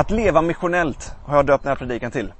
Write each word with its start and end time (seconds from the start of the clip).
Att 0.00 0.10
leva 0.10 0.42
missionellt 0.42 1.14
har 1.24 1.36
jag 1.36 1.46
döpt 1.46 1.64
den 1.64 1.70
här 1.70 1.76
predikan 1.76 2.10
till. 2.10 2.32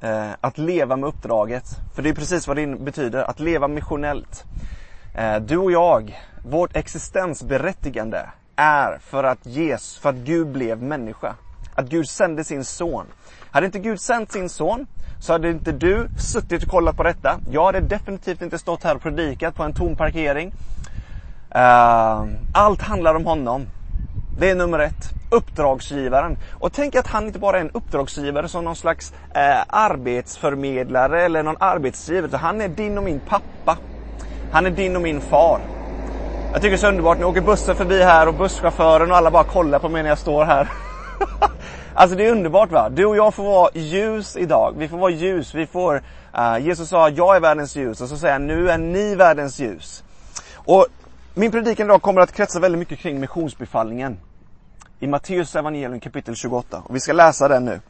Eh, 0.00 0.30
att 0.40 0.58
leva 0.58 0.96
med 0.96 1.08
uppdraget. 1.08 1.64
För 1.94 2.02
det 2.02 2.08
är 2.08 2.14
precis 2.14 2.48
vad 2.48 2.56
det 2.56 2.66
betyder, 2.66 3.24
att 3.24 3.40
leva 3.40 3.68
missionellt. 3.68 4.44
Eh, 5.14 5.36
du 5.36 5.56
och 5.56 5.72
jag, 5.72 6.20
vårt 6.44 6.76
existensberättigande 6.76 8.30
är 8.56 8.98
för 8.98 9.24
att 9.24 9.46
ges, 9.46 9.98
för 9.98 10.08
att 10.08 10.16
Gud 10.16 10.46
blev 10.46 10.82
människa. 10.82 11.34
Att 11.74 11.86
Gud 11.86 12.08
sände 12.08 12.44
sin 12.44 12.64
son. 12.64 13.06
Hade 13.50 13.66
inte 13.66 13.78
Gud 13.78 14.00
sänt 14.00 14.32
sin 14.32 14.48
son 14.48 14.86
så 15.18 15.32
hade 15.32 15.50
inte 15.50 15.72
du 15.72 16.08
suttit 16.18 16.62
och 16.62 16.68
kollat 16.68 16.96
på 16.96 17.02
detta. 17.02 17.40
Jag 17.50 17.64
hade 17.64 17.80
definitivt 17.80 18.42
inte 18.42 18.58
stått 18.58 18.84
här 18.84 18.94
och 18.94 19.02
predikat 19.02 19.54
på 19.54 19.62
en 19.62 19.72
tom 19.72 19.96
parkering. 19.96 20.54
Eh, 21.50 22.24
allt 22.52 22.82
handlar 22.82 23.14
om 23.14 23.26
honom. 23.26 23.66
Det 24.38 24.50
är 24.50 24.54
nummer 24.54 24.78
ett. 24.78 25.14
Uppdragsgivaren. 25.30 26.36
Och 26.50 26.72
tänk 26.72 26.94
att 26.94 27.06
han 27.06 27.26
inte 27.26 27.38
bara 27.38 27.56
är 27.56 27.60
en 27.60 27.70
uppdragsgivare 27.70 28.48
som 28.48 28.64
någon 28.64 28.76
slags 28.76 29.12
eh, 29.34 29.62
arbetsförmedlare 29.66 31.22
eller 31.22 31.42
någon 31.42 31.56
arbetsgivare. 31.60 32.26
Utan 32.26 32.40
han 32.40 32.60
är 32.60 32.68
din 32.68 32.98
och 32.98 33.04
min 33.04 33.20
pappa. 33.20 33.78
Han 34.52 34.66
är 34.66 34.70
din 34.70 34.96
och 34.96 35.02
min 35.02 35.20
far. 35.20 35.60
Jag 36.52 36.62
tycker 36.62 36.70
det 36.70 36.76
är 36.76 36.78
så 36.78 36.88
underbart. 36.88 37.18
Nu 37.18 37.24
åker 37.24 37.40
bussen 37.40 37.76
förbi 37.76 38.02
här 38.02 38.28
och 38.28 38.34
busschauffören 38.34 39.10
och 39.10 39.16
alla 39.16 39.30
bara 39.30 39.44
kollar 39.44 39.78
på 39.78 39.88
mig 39.88 40.02
när 40.02 40.08
jag 40.08 40.18
står 40.18 40.44
här. 40.44 40.68
alltså 41.94 42.16
det 42.16 42.26
är 42.26 42.32
underbart 42.32 42.70
va. 42.70 42.88
Du 42.88 43.04
och 43.04 43.16
jag 43.16 43.34
får 43.34 43.44
vara 43.44 43.70
ljus 43.74 44.36
idag. 44.36 44.74
Vi 44.76 44.88
får 44.88 44.98
vara 44.98 45.10
ljus. 45.10 45.54
Vi 45.54 45.66
får, 45.66 46.02
uh, 46.38 46.58
Jesus 46.60 46.88
sa 46.88 47.08
jag 47.08 47.36
är 47.36 47.40
världens 47.40 47.76
ljus 47.76 48.00
och 48.00 48.08
så 48.08 48.16
säger 48.16 48.32
han 48.32 48.46
nu 48.46 48.70
är 48.70 48.78
ni 48.78 49.14
världens 49.14 49.60
ljus. 49.60 50.04
Och 50.54 50.86
min 51.34 51.50
predikan 51.50 51.86
idag 51.86 52.02
kommer 52.02 52.20
att 52.20 52.32
kretsa 52.32 52.60
väldigt 52.60 52.78
mycket 52.78 52.98
kring 52.98 53.20
missionsbefallningen. 53.20 54.18
I 55.00 55.06
Matteus 55.06 55.56
evangelium 55.56 56.00
kapitel 56.00 56.36
28. 56.36 56.82
Och 56.84 56.96
vi 56.96 57.00
ska 57.00 57.12
läsa 57.12 57.48
den 57.48 57.64
nu. 57.64 57.80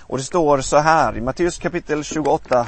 Och 0.00 0.18
det 0.18 0.24
står 0.24 0.60
så 0.60 0.78
här 0.78 1.16
i 1.16 1.20
Matteus 1.20 1.58
kapitel 1.58 2.04
28. 2.04 2.66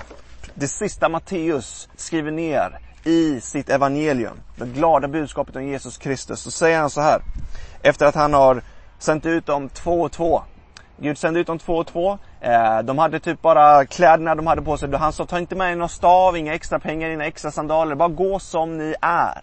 Det 0.55 0.69
sista 0.69 1.09
Matteus 1.09 1.89
skriver 1.97 2.31
ner 2.31 2.79
i 3.05 3.41
sitt 3.41 3.71
evangelium. 3.71 4.37
Det 4.57 4.67
glada 4.67 5.09
budskapet 5.09 5.57
om 5.57 5.65
Jesus 5.65 5.99
Kristus. 5.99 6.41
Så 6.41 6.51
säger 6.51 6.81
han 6.81 6.91
så 6.91 7.01
här. 7.01 7.23
Efter 7.83 8.07
att 8.07 8.15
han 8.15 8.35
har 8.35 8.63
sänt 8.99 9.27
ut 9.27 9.47
dem 9.47 9.69
två 9.69 10.01
och 10.01 10.13
två. 10.13 10.43
Gud 10.97 11.19
sände 11.19 11.41
ut 11.41 11.47
dem 11.47 11.59
två 11.59 11.77
och 11.77 11.87
två. 11.87 12.19
Eh, 12.45 12.83
de 12.83 12.99
hade 12.99 13.21
typ 13.21 13.43
bara 13.43 13.87
kläderna 13.87 14.35
de 14.35 14.47
hade 14.47 14.63
på 14.63 14.77
sig. 14.77 14.97
Han 14.97 15.13
sa, 15.13 15.27
ta 15.27 15.39
inte 15.39 15.55
med 15.55 15.73
er 15.73 15.77
någon 15.77 15.89
stav, 15.89 16.37
inga 16.37 16.55
extra 16.55 16.79
pengar, 16.79 17.11
inga 17.11 17.27
extra 17.27 17.51
sandaler. 17.51 17.95
Bara 17.95 18.09
gå 18.09 18.39
som 18.39 18.79
ni 18.79 18.95
är. 19.01 19.43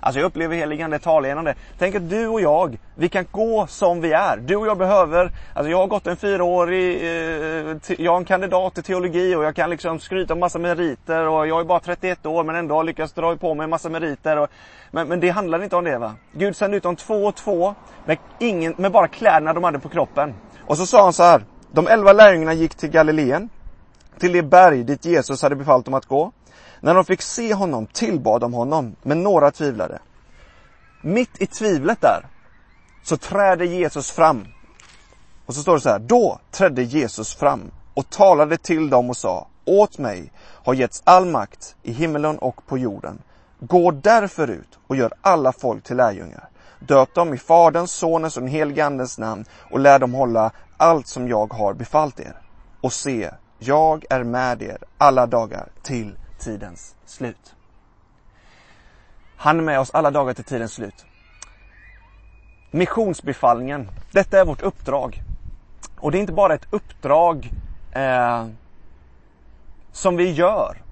Alltså 0.00 0.20
jag 0.20 0.26
upplever 0.26 0.56
heligande 0.56 0.98
tal 0.98 1.26
genom 1.26 1.44
det. 1.44 1.54
Tänk 1.78 1.94
att 1.94 2.10
du 2.10 2.28
och 2.28 2.40
jag, 2.40 2.78
vi 2.94 3.08
kan 3.08 3.24
gå 3.30 3.66
som 3.66 4.00
vi 4.00 4.12
är. 4.12 4.36
Du 4.36 4.56
och 4.56 4.66
jag 4.66 4.78
behöver, 4.78 5.30
alltså 5.54 5.70
jag 5.70 5.78
har 5.78 5.86
gått 5.86 6.06
en 6.06 6.16
fyraårig, 6.16 6.96
eh, 6.96 7.76
jag 7.98 8.12
har 8.12 8.18
en 8.18 8.24
kandidat 8.24 8.78
i 8.78 8.82
teologi 8.82 9.34
och 9.34 9.44
jag 9.44 9.54
kan 9.54 9.70
liksom 9.70 10.00
skryta 10.00 10.32
om 10.32 10.40
massa 10.40 10.58
meriter 10.58 11.28
och 11.28 11.46
jag 11.46 11.60
är 11.60 11.64
bara 11.64 11.80
31 11.80 12.26
år 12.26 12.44
men 12.44 12.56
ändå 12.56 12.74
har 12.74 12.84
lyckats 12.84 13.12
dra 13.12 13.36
på 13.36 13.54
mig 13.54 13.64
en 13.64 13.70
massa 13.70 13.88
meriter. 13.88 14.36
Och, 14.36 14.48
men, 14.90 15.08
men 15.08 15.20
det 15.20 15.30
handlar 15.30 15.62
inte 15.62 15.76
om 15.76 15.84
det 15.84 15.98
va. 15.98 16.14
Gud 16.32 16.56
sände 16.56 16.76
ut 16.76 16.82
dem 16.82 16.96
två 16.96 17.26
och 17.26 17.34
två 17.34 17.74
med, 18.04 18.18
ingen, 18.38 18.74
med 18.76 18.92
bara 18.92 19.08
kläderna 19.08 19.52
de 19.52 19.64
hade 19.64 19.78
på 19.78 19.88
kroppen. 19.88 20.34
Och 20.66 20.76
så 20.76 20.86
sa 20.86 21.02
han 21.02 21.12
så 21.12 21.22
här, 21.22 21.42
de 21.78 21.86
elva 21.86 22.12
lärjungarna 22.12 22.52
gick 22.52 22.74
till 22.74 22.90
Galileen, 22.90 23.48
till 24.18 24.32
det 24.32 24.42
berg 24.42 24.84
dit 24.84 25.04
Jesus 25.04 25.42
hade 25.42 25.56
befallt 25.56 25.84
dem 25.84 25.94
att 25.94 26.06
gå. 26.06 26.32
När 26.80 26.94
de 26.94 27.04
fick 27.04 27.22
se 27.22 27.54
honom 27.54 27.86
tillbad 27.86 28.40
de 28.40 28.52
honom, 28.52 28.96
men 29.02 29.22
några 29.22 29.50
tvivlade. 29.50 29.98
Mitt 31.02 31.42
i 31.42 31.46
tvivlet 31.46 32.00
där, 32.00 32.26
så 33.02 33.16
trädde 33.16 33.66
Jesus 33.66 34.10
fram. 34.10 34.46
Och 35.46 35.54
så 35.54 35.62
står 35.62 35.74
det 35.74 35.80
så 35.80 35.88
här, 35.88 35.98
då 35.98 36.38
trädde 36.50 36.82
Jesus 36.82 37.34
fram 37.34 37.70
och 37.94 38.10
talade 38.10 38.56
till 38.56 38.90
dem 38.90 39.10
och 39.10 39.16
sa, 39.16 39.48
åt 39.64 39.98
mig 39.98 40.32
har 40.64 40.74
getts 40.74 41.02
all 41.04 41.26
makt 41.26 41.76
i 41.82 41.92
himmelen 41.92 42.38
och 42.38 42.66
på 42.66 42.78
jorden. 42.78 43.22
Gå 43.60 43.90
därför 43.90 44.50
ut 44.50 44.78
och 44.86 44.96
gör 44.96 45.12
alla 45.20 45.52
folk 45.52 45.84
till 45.84 45.96
lärjungar. 45.96 46.48
Döp 46.80 47.14
dem 47.14 47.34
i 47.34 47.38
Faderns, 47.38 47.92
Sonens 47.92 48.36
och 48.36 48.42
den 48.42 48.52
helige 48.52 48.86
Andens 48.86 49.18
namn 49.18 49.44
och 49.70 49.78
lär 49.78 49.98
dem 49.98 50.14
hålla 50.14 50.52
allt 50.78 51.06
som 51.06 51.28
jag 51.28 51.52
har 51.52 51.74
befallt 51.74 52.20
er. 52.20 52.36
Och 52.80 52.92
se, 52.92 53.30
jag 53.58 54.04
är 54.10 54.24
med 54.24 54.62
er 54.62 54.78
alla 54.98 55.26
dagar 55.26 55.68
till 55.82 56.16
tidens 56.38 56.94
slut. 57.06 57.54
Han 59.36 59.58
är 59.58 59.62
med 59.62 59.80
oss 59.80 59.90
alla 59.90 60.10
dagar 60.10 60.34
till 60.34 60.44
tidens 60.44 60.72
slut. 60.72 61.06
Missionsbefallningen. 62.70 63.88
Detta 64.12 64.40
är 64.40 64.44
vårt 64.44 64.62
uppdrag. 64.62 65.22
Och 65.96 66.12
det 66.12 66.18
är 66.18 66.20
inte 66.20 66.32
bara 66.32 66.54
ett 66.54 66.66
uppdrag 66.70 67.50
eh, 67.92 68.46
som 69.92 70.16
vi 70.16 70.32
gör. 70.32 70.82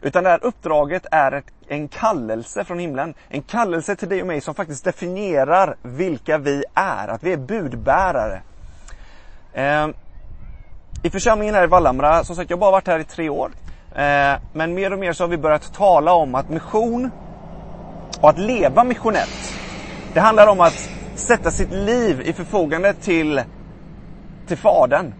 Utan 0.00 0.24
det 0.24 0.30
här 0.30 0.44
uppdraget 0.44 1.06
är 1.10 1.32
ett, 1.32 1.46
en 1.68 1.88
kallelse 1.88 2.64
från 2.64 2.78
himlen. 2.78 3.14
En 3.28 3.42
kallelse 3.42 3.96
till 3.96 4.08
dig 4.08 4.20
och 4.20 4.26
mig 4.26 4.40
som 4.40 4.54
faktiskt 4.54 4.84
definierar 4.84 5.76
vilka 5.82 6.38
vi 6.38 6.64
är. 6.74 7.08
Att 7.08 7.22
vi 7.22 7.32
är 7.32 7.36
budbärare. 7.36 8.42
Eh, 9.56 9.88
I 11.02 11.10
församlingen 11.10 11.54
här 11.54 11.64
i 11.64 11.66
Vallhamra, 11.66 12.24
som 12.24 12.36
sagt 12.36 12.50
jag 12.50 12.56
har 12.56 12.60
bara 12.60 12.70
varit 12.70 12.86
här 12.86 12.98
i 12.98 13.04
tre 13.04 13.28
år. 13.28 13.50
Eh, 13.94 14.34
men 14.52 14.74
mer 14.74 14.92
och 14.92 14.98
mer 14.98 15.12
så 15.12 15.24
har 15.24 15.28
vi 15.28 15.36
börjat 15.36 15.72
tala 15.72 16.12
om 16.12 16.34
att 16.34 16.48
mission 16.48 17.10
och 18.20 18.30
att 18.30 18.38
leva 18.38 18.84
missionellt. 18.84 19.54
Det 20.14 20.20
handlar 20.20 20.46
om 20.46 20.60
att 20.60 20.90
sätta 21.14 21.50
sitt 21.50 21.72
liv 21.72 22.20
i 22.20 22.32
förfogande 22.32 22.92
till, 22.92 23.42
till 24.46 24.56
Fadern. 24.56 25.14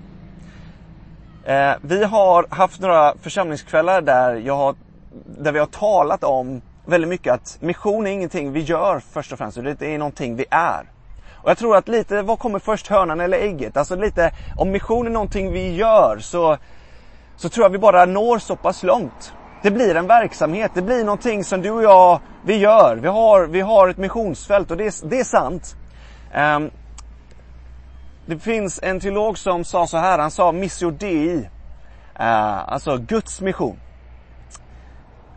Eh, 1.45 1.73
vi 1.81 2.05
har 2.05 2.47
haft 2.51 2.81
några 2.81 3.15
församlingskvällar 3.23 4.01
där, 4.01 4.35
jag 4.35 4.57
har, 4.57 4.75
där 5.39 5.53
vi 5.53 5.59
har 5.59 5.67
talat 5.67 6.25
om 6.25 6.63
väldigt 6.87 7.11
mycket 7.11 7.33
att 7.35 7.59
mission 7.61 8.07
är 8.07 8.11
ingenting 8.11 8.53
vi 8.53 8.61
gör 8.61 9.01
först 9.11 9.33
och 9.33 9.39
främst, 9.39 9.59
det 9.79 9.95
är 9.95 9.99
någonting 9.99 10.37
vi 10.37 10.45
är. 10.51 10.96
Och 11.47 11.51
jag 11.51 11.59
tror 11.59 11.77
att 11.77 11.89
lite, 11.89 12.23
vad 12.23 12.39
kommer 12.39 12.59
först, 12.59 12.87
hönan 12.87 13.21
eller 13.21 13.39
ägget? 13.39 13.77
Alltså 13.77 13.97
lite, 13.97 14.31
om 14.57 14.71
mission 14.71 15.07
är 15.07 15.11
någonting 15.11 15.53
vi 15.53 15.75
gör 15.75 16.19
så 16.19 16.57
så 17.37 17.49
tror 17.49 17.65
jag 17.65 17.71
vi 17.71 17.79
bara 17.79 18.05
når 18.05 18.39
så 18.39 18.57
pass 18.57 18.83
långt. 18.83 19.33
Det 19.63 19.71
blir 19.71 19.95
en 19.95 20.07
verksamhet, 20.07 20.71
det 20.75 20.83
blir 20.83 21.05
någonting 21.05 21.45
som 21.45 21.63
du 21.63 21.71
och 21.71 21.83
jag, 21.83 22.21
vi 22.45 22.57
gör. 22.57 22.97
Vi 22.97 23.09
har, 23.09 23.47
vi 23.47 23.61
har 23.61 23.89
ett 23.89 23.97
missionsfält 23.97 24.71
och 24.71 24.77
det 24.77 24.85
är, 24.85 25.09
det 25.09 25.21
är 25.21 25.25
sant. 25.25 25.77
Um, 26.35 26.71
det 28.27 28.39
finns 28.39 28.81
en 28.83 29.01
teolog 29.01 29.39
som 29.39 29.65
sa 29.65 29.87
så 29.87 29.97
här, 29.97 30.19
han 30.19 30.31
sa 30.31 30.53
missio 30.53 30.91
dei. 30.91 31.37
Uh, 31.37 32.73
alltså 32.73 32.97
Guds 32.97 33.41
mission. 33.41 33.79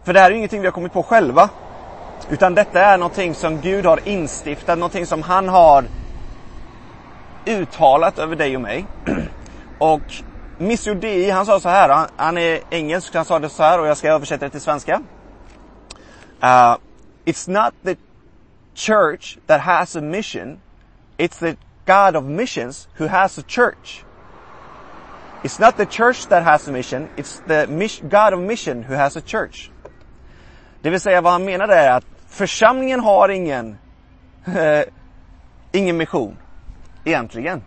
För 0.04 0.14
det 0.14 0.20
här 0.20 0.32
är 0.32 0.36
ingenting 0.36 0.62
vi 0.62 0.68
har 0.68 0.72
kommit 0.72 0.94
på 0.94 1.04
själva. 1.04 1.50
Utan 2.30 2.56
detta 2.56 2.82
är 2.82 2.98
någonting 2.98 3.36
som 3.36 3.62
Gud 3.62 3.86
har 3.86 4.08
instiftat, 4.08 4.78
någonting 4.78 5.06
som 5.06 5.22
han 5.22 5.50
har 5.50 5.86
uttalat 7.46 8.20
över 8.20 8.36
dig 8.36 8.56
och 8.56 8.62
mig. 8.62 8.86
och 9.78 10.02
Missio 10.58 10.94
Dei, 10.94 11.30
han 11.30 11.46
sa 11.46 11.60
så 11.60 11.70
här, 11.70 11.90
han, 11.90 12.08
han, 12.18 12.38
är 12.38 12.62
engelsk, 12.70 13.16
han 13.16 13.26
sa 13.26 13.40
det 13.40 13.50
så 13.50 13.64
här 13.64 13.80
och 13.80 13.88
jag 13.88 13.98
ska 13.98 14.12
översätta 14.12 14.46
det 14.46 14.52
till 14.52 14.62
svenska. 14.62 15.02
Uh, 16.44 16.78
it's 17.26 17.50
not 17.50 17.74
the 17.84 17.96
church 18.76 19.38
that 19.48 19.62
has 19.62 19.96
a 19.96 20.02
mission, 20.02 20.60
it's 21.18 21.40
the 21.40 21.56
God 21.86 22.16
of 22.16 22.24
missions 22.24 22.88
who 22.98 23.08
has 23.08 23.38
a 23.38 23.44
church. 23.48 24.04
It's 25.44 25.60
not 25.60 25.78
the 25.78 25.86
church 25.86 26.28
that 26.28 26.44
has 26.44 26.68
a 26.68 26.72
mission, 26.72 27.08
it's 27.18 27.42
the 27.48 27.66
God 28.02 28.34
of 28.34 28.40
mission 28.40 28.84
who 28.84 28.96
has 28.96 29.18
a 29.18 29.22
church. 29.22 29.72
Det 30.82 30.90
vill 30.90 31.02
säga 31.02 31.22
vad 31.22 31.34
han 31.34 31.46
menade 31.46 31.76
är 31.76 31.92
att 31.92 32.06
församlingen 32.28 33.00
har 33.00 33.30
ingen, 33.30 33.78
ingen 35.72 35.98
mission. 35.98 36.38
Egentligen. 37.04 37.62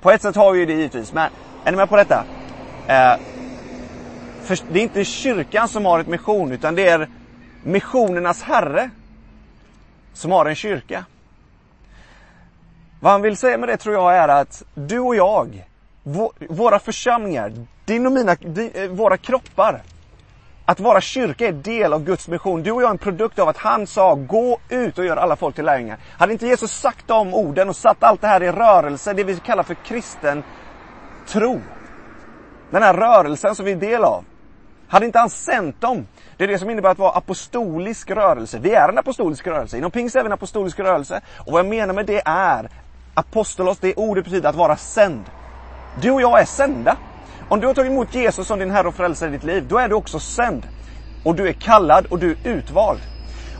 På 0.00 0.10
ett 0.10 0.22
sätt 0.22 0.36
har 0.36 0.52
vi 0.52 0.58
ju 0.58 0.66
det 0.66 0.72
givetvis, 0.72 1.12
men 1.12 1.30
är 1.64 1.70
ni 1.70 1.76
med 1.76 1.88
på 1.88 1.96
detta? 1.96 2.24
Eh, 2.86 3.16
för 4.40 4.58
det 4.72 4.78
är 4.78 4.82
inte 4.82 5.04
kyrkan 5.04 5.68
som 5.68 5.84
har 5.84 6.00
ett 6.00 6.06
mission, 6.06 6.52
utan 6.52 6.74
det 6.74 6.88
är 6.88 7.08
missionernas 7.60 8.42
herre 8.42 8.90
som 10.12 10.32
har 10.32 10.46
en 10.46 10.54
kyrka. 10.54 11.04
Vad 13.00 13.12
han 13.12 13.22
vill 13.22 13.36
säga 13.36 13.58
med 13.58 13.68
det 13.68 13.76
tror 13.76 13.94
jag 13.94 14.16
är 14.16 14.28
att 14.28 14.62
du 14.74 14.98
och 14.98 15.16
jag, 15.16 15.66
våra 16.48 16.78
församlingar, 16.78 17.52
din 17.84 18.06
och 18.06 18.12
mina, 18.12 18.34
din, 18.34 18.70
eh, 18.74 18.88
våra 18.88 19.16
kroppar, 19.16 19.82
att 20.68 20.80
vara 20.80 21.00
kyrka 21.00 21.48
är 21.48 21.52
del 21.52 21.92
av 21.92 22.04
Guds 22.04 22.28
mission. 22.28 22.62
Du 22.62 22.70
och 22.70 22.82
jag 22.82 22.86
är 22.86 22.90
en 22.90 22.98
produkt 22.98 23.38
av 23.38 23.48
att 23.48 23.56
han 23.56 23.86
sa, 23.86 24.14
gå 24.14 24.58
ut 24.68 24.98
och 24.98 25.04
gör 25.04 25.16
alla 25.16 25.36
folk 25.36 25.54
till 25.54 25.64
lärjungar. 25.64 25.98
Hade 26.18 26.32
inte 26.32 26.46
Jesus 26.46 26.72
sagt 26.72 27.08
de 27.08 27.34
orden 27.34 27.68
och 27.68 27.76
satt 27.76 28.02
allt 28.02 28.20
det 28.20 28.26
här 28.26 28.42
i 28.42 28.52
rörelse, 28.52 29.12
det 29.12 29.24
vi 29.24 29.40
kallar 29.40 29.62
för 29.62 29.74
kristen 29.74 30.44
tro, 31.26 31.60
den 32.70 32.82
här 32.82 32.94
rörelsen 32.94 33.54
som 33.54 33.64
vi 33.64 33.72
är 33.72 33.76
del 33.76 34.04
av. 34.04 34.24
Hade 34.88 35.06
inte 35.06 35.18
han 35.18 35.30
sänt 35.30 35.80
dem? 35.80 36.06
Det 36.36 36.44
är 36.44 36.48
det 36.48 36.58
som 36.58 36.70
innebär 36.70 36.90
att 36.90 36.98
vara 36.98 37.12
apostolisk 37.12 38.10
rörelse. 38.10 38.58
Vi 38.58 38.74
är 38.74 38.88
en 38.88 38.98
apostolisk 38.98 39.46
rörelse. 39.46 39.78
Inom 39.78 39.90
pingst 39.90 40.16
är 40.16 40.22
vi 40.22 40.26
en 40.26 40.32
apostolisk 40.32 40.78
rörelse. 40.78 41.20
Och 41.46 41.52
vad 41.52 41.58
jag 41.58 41.66
menar 41.66 41.94
med 41.94 42.06
det 42.06 42.22
är 42.24 42.68
apostolos, 43.14 43.78
det 43.78 43.94
ordet 43.94 44.24
betyder 44.24 44.48
att 44.48 44.56
vara 44.56 44.76
sänd. 44.76 45.24
Du 46.02 46.10
och 46.10 46.22
jag 46.22 46.40
är 46.40 46.44
sända. 46.44 46.96
Om 47.48 47.60
du 47.60 47.66
har 47.66 47.74
tagit 47.74 47.92
emot 47.92 48.14
Jesus 48.14 48.46
som 48.46 48.58
din 48.58 48.70
Herre 48.70 48.88
och 48.88 48.94
Frälsare 48.94 49.28
i 49.28 49.32
ditt 49.32 49.44
liv, 49.44 49.66
då 49.68 49.78
är 49.78 49.88
du 49.88 49.94
också 49.94 50.18
sänd. 50.18 50.68
Och 51.22 51.34
du 51.34 51.48
är 51.48 51.52
kallad 51.52 52.06
och 52.06 52.18
du 52.18 52.30
är 52.30 52.36
utvald. 52.44 53.00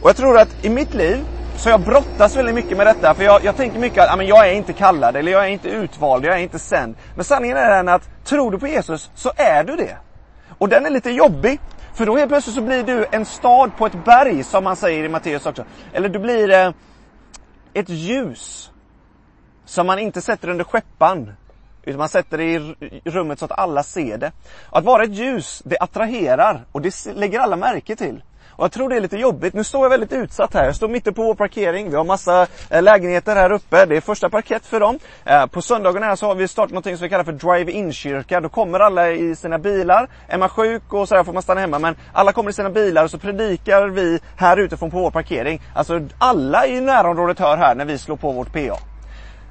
Och 0.03 0.09
jag 0.09 0.17
tror 0.17 0.39
att 0.39 0.65
i 0.65 0.69
mitt 0.69 0.95
liv 0.95 1.25
så 1.57 1.69
jag 1.69 1.81
brottas 1.81 2.37
väldigt 2.37 2.55
mycket 2.55 2.77
med 2.77 2.87
detta, 2.87 3.15
för 3.15 3.25
jag, 3.25 3.45
jag 3.45 3.57
tänker 3.57 3.79
mycket 3.79 4.11
att 4.11 4.27
jag 4.27 4.49
är 4.49 4.53
inte 4.53 4.73
kallad, 4.73 5.17
eller 5.17 5.33
jag 5.33 5.45
är 5.45 5.49
inte 5.49 5.69
utvald, 5.69 6.25
jag 6.25 6.35
är 6.35 6.39
inte 6.39 6.59
sänd. 6.59 6.95
Men 7.15 7.25
sanningen 7.25 7.57
är 7.57 7.71
den 7.71 7.89
att, 7.89 8.25
tror 8.25 8.51
du 8.51 8.59
på 8.59 8.69
Jesus, 8.69 9.11
så 9.15 9.33
är 9.37 9.65
du 9.65 9.77
det. 9.77 9.97
Och 10.59 10.69
den 10.69 10.87
är 10.87 10.91
lite 10.91 11.11
jobbig, 11.11 11.61
för 11.95 12.07
då 12.07 12.17
helt 12.17 12.29
plötsligt 12.29 12.57
så 12.57 12.63
blir 12.63 12.83
du 12.83 13.07
en 13.11 13.25
stad 13.25 13.77
på 13.77 13.87
ett 13.87 14.05
berg, 14.05 14.45
som 14.45 14.65
man 14.65 14.77
säger 14.77 15.05
i 15.05 15.09
Matteus 15.09 15.47
också. 15.47 15.65
Eller 15.93 16.09
du 16.09 16.19
blir 16.19 16.51
eh, 16.51 16.73
ett 17.75 17.89
ljus, 17.89 18.71
som 19.65 19.87
man 19.87 19.99
inte 19.99 20.21
sätter 20.21 20.49
under 20.49 20.65
skeppan, 20.65 21.33
utan 21.89 21.99
man 21.99 22.09
sätter 22.09 22.39
det 22.39 22.45
i 22.45 22.75
rummet 23.05 23.39
så 23.39 23.45
att 23.45 23.59
alla 23.59 23.83
ser 23.83 24.19
det. 24.19 24.33
Att 24.71 24.85
vara 24.85 25.05
ett 25.05 25.15
ljus, 25.15 25.63
det 25.65 25.79
attraherar 25.81 26.65
och 26.73 26.83
det 26.83 27.07
lägger 27.15 27.41
alla 27.41 27.57
märke 27.57 27.97
till. 27.97 28.23
Och 28.59 28.65
jag 28.65 28.73
tror 28.73 28.89
det 28.89 28.97
är 28.97 29.01
lite 29.01 29.17
jobbigt. 29.17 29.55
Nu 29.55 29.65
står 29.65 29.85
jag 29.85 29.91
väldigt 29.91 30.13
utsatt 30.13 30.55
här. 30.55 30.65
Jag 30.65 30.77
står 30.77 30.89
mitt 30.89 31.05
på 31.05 31.23
vår 31.23 31.35
parkering. 31.35 31.91
Vi 31.91 31.97
har 31.97 32.05
massa 32.05 32.47
eh, 32.71 32.83
lägenheter 32.83 33.37
här 33.37 33.53
uppe. 33.53 33.87
Det 33.87 33.97
är 33.97 34.01
första 34.01 34.31
parkett 34.31 34.67
för 34.67 34.81
dem. 34.81 34.99
Eh, 35.25 35.47
på 35.47 35.63
söndagen 35.63 36.03
här 36.03 36.17
så 36.17 36.27
har 36.27 36.35
vi 36.35 36.49
startat 36.49 36.75
något 36.75 36.85
som 36.85 36.97
vi 36.97 37.09
kallar 37.09 37.25
för 37.25 37.33
drive-in-kyrka. 37.33 38.41
Då 38.41 38.49
kommer 38.49 38.81
alla 38.81 39.11
i 39.11 39.37
sina 39.37 39.59
bilar. 39.59 40.09
Är 40.29 40.39
man 40.39 40.49
sjuk 40.49 40.93
och 40.93 41.09
så 41.09 41.17
här 41.17 41.25
får 41.25 41.33
man 41.33 41.43
stanna 41.43 41.61
hemma. 41.61 41.79
Men 41.79 41.97
alla 42.13 42.33
kommer 42.33 42.51
i 42.51 42.53
sina 42.53 42.71
bilar 42.71 43.05
och 43.05 43.11
så 43.11 43.19
predikar 43.19 43.89
vi 43.89 44.21
här 44.37 44.57
utifrån 44.57 44.91
på 44.91 44.99
vår 45.01 45.11
parkering. 45.11 45.63
Alltså 45.75 46.01
alla 46.19 46.67
i 46.67 46.81
närområdet 46.81 47.39
hör 47.39 47.57
här 47.57 47.75
när 47.75 47.85
vi 47.85 47.99
slår 47.99 48.17
på 48.17 48.33
vårt 48.33 48.53
PA. 48.53 48.79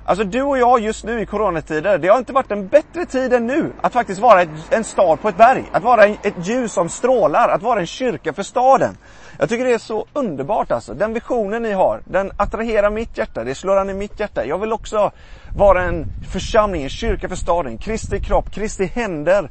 Alltså 0.08 0.24
du 0.24 0.42
och 0.42 0.58
jag 0.58 0.80
just 0.80 1.04
nu 1.04 1.22
i 1.22 1.26
coronatider, 1.26 1.98
det 1.98 2.08
har 2.08 2.18
inte 2.18 2.34
varit 2.34 2.52
en 2.52 2.68
bättre 2.68 3.06
tid 3.06 3.34
än 3.34 3.48
nu 3.48 3.74
att 3.82 3.94
faktiskt 3.94 4.22
vara 4.22 4.42
ett, 4.42 4.74
en 4.74 4.84
stad 4.84 5.22
på 5.22 5.30
ett 5.30 5.38
berg. 5.38 5.70
Att 5.72 5.84
vara 5.84 6.06
en, 6.06 6.18
ett 6.24 6.48
ljus 6.48 6.74
som 6.74 6.90
strålar, 6.90 7.50
att 7.50 7.62
vara 7.62 7.80
en 7.80 7.86
kyrka 7.86 8.34
för 8.34 8.44
staden. 8.44 8.98
Jag 9.40 9.50
tycker 9.50 9.66
det 9.66 9.74
är 9.74 9.78
så 9.78 10.06
underbart 10.14 10.72
alltså. 10.72 10.94
Den 10.94 11.14
visionen 11.14 11.64
ni 11.64 11.72
har, 11.72 12.02
den 12.06 12.32
attraherar 12.38 12.90
mitt 12.90 13.18
hjärta, 13.18 13.44
det 13.44 13.56
slår 13.56 13.78
an 13.78 13.90
i 13.90 13.94
mitt 13.94 14.20
hjärta. 14.20 14.46
Jag 14.46 14.58
vill 14.58 14.74
också 14.74 15.12
vara 15.56 15.84
en 15.84 16.06
församling, 16.30 16.84
en 16.84 16.90
kyrka 16.90 17.30
för 17.30 17.36
staden, 17.36 17.78
Kristi 17.78 18.20
kropp, 18.20 18.52
Kristi 18.52 18.86
händer 18.86 19.50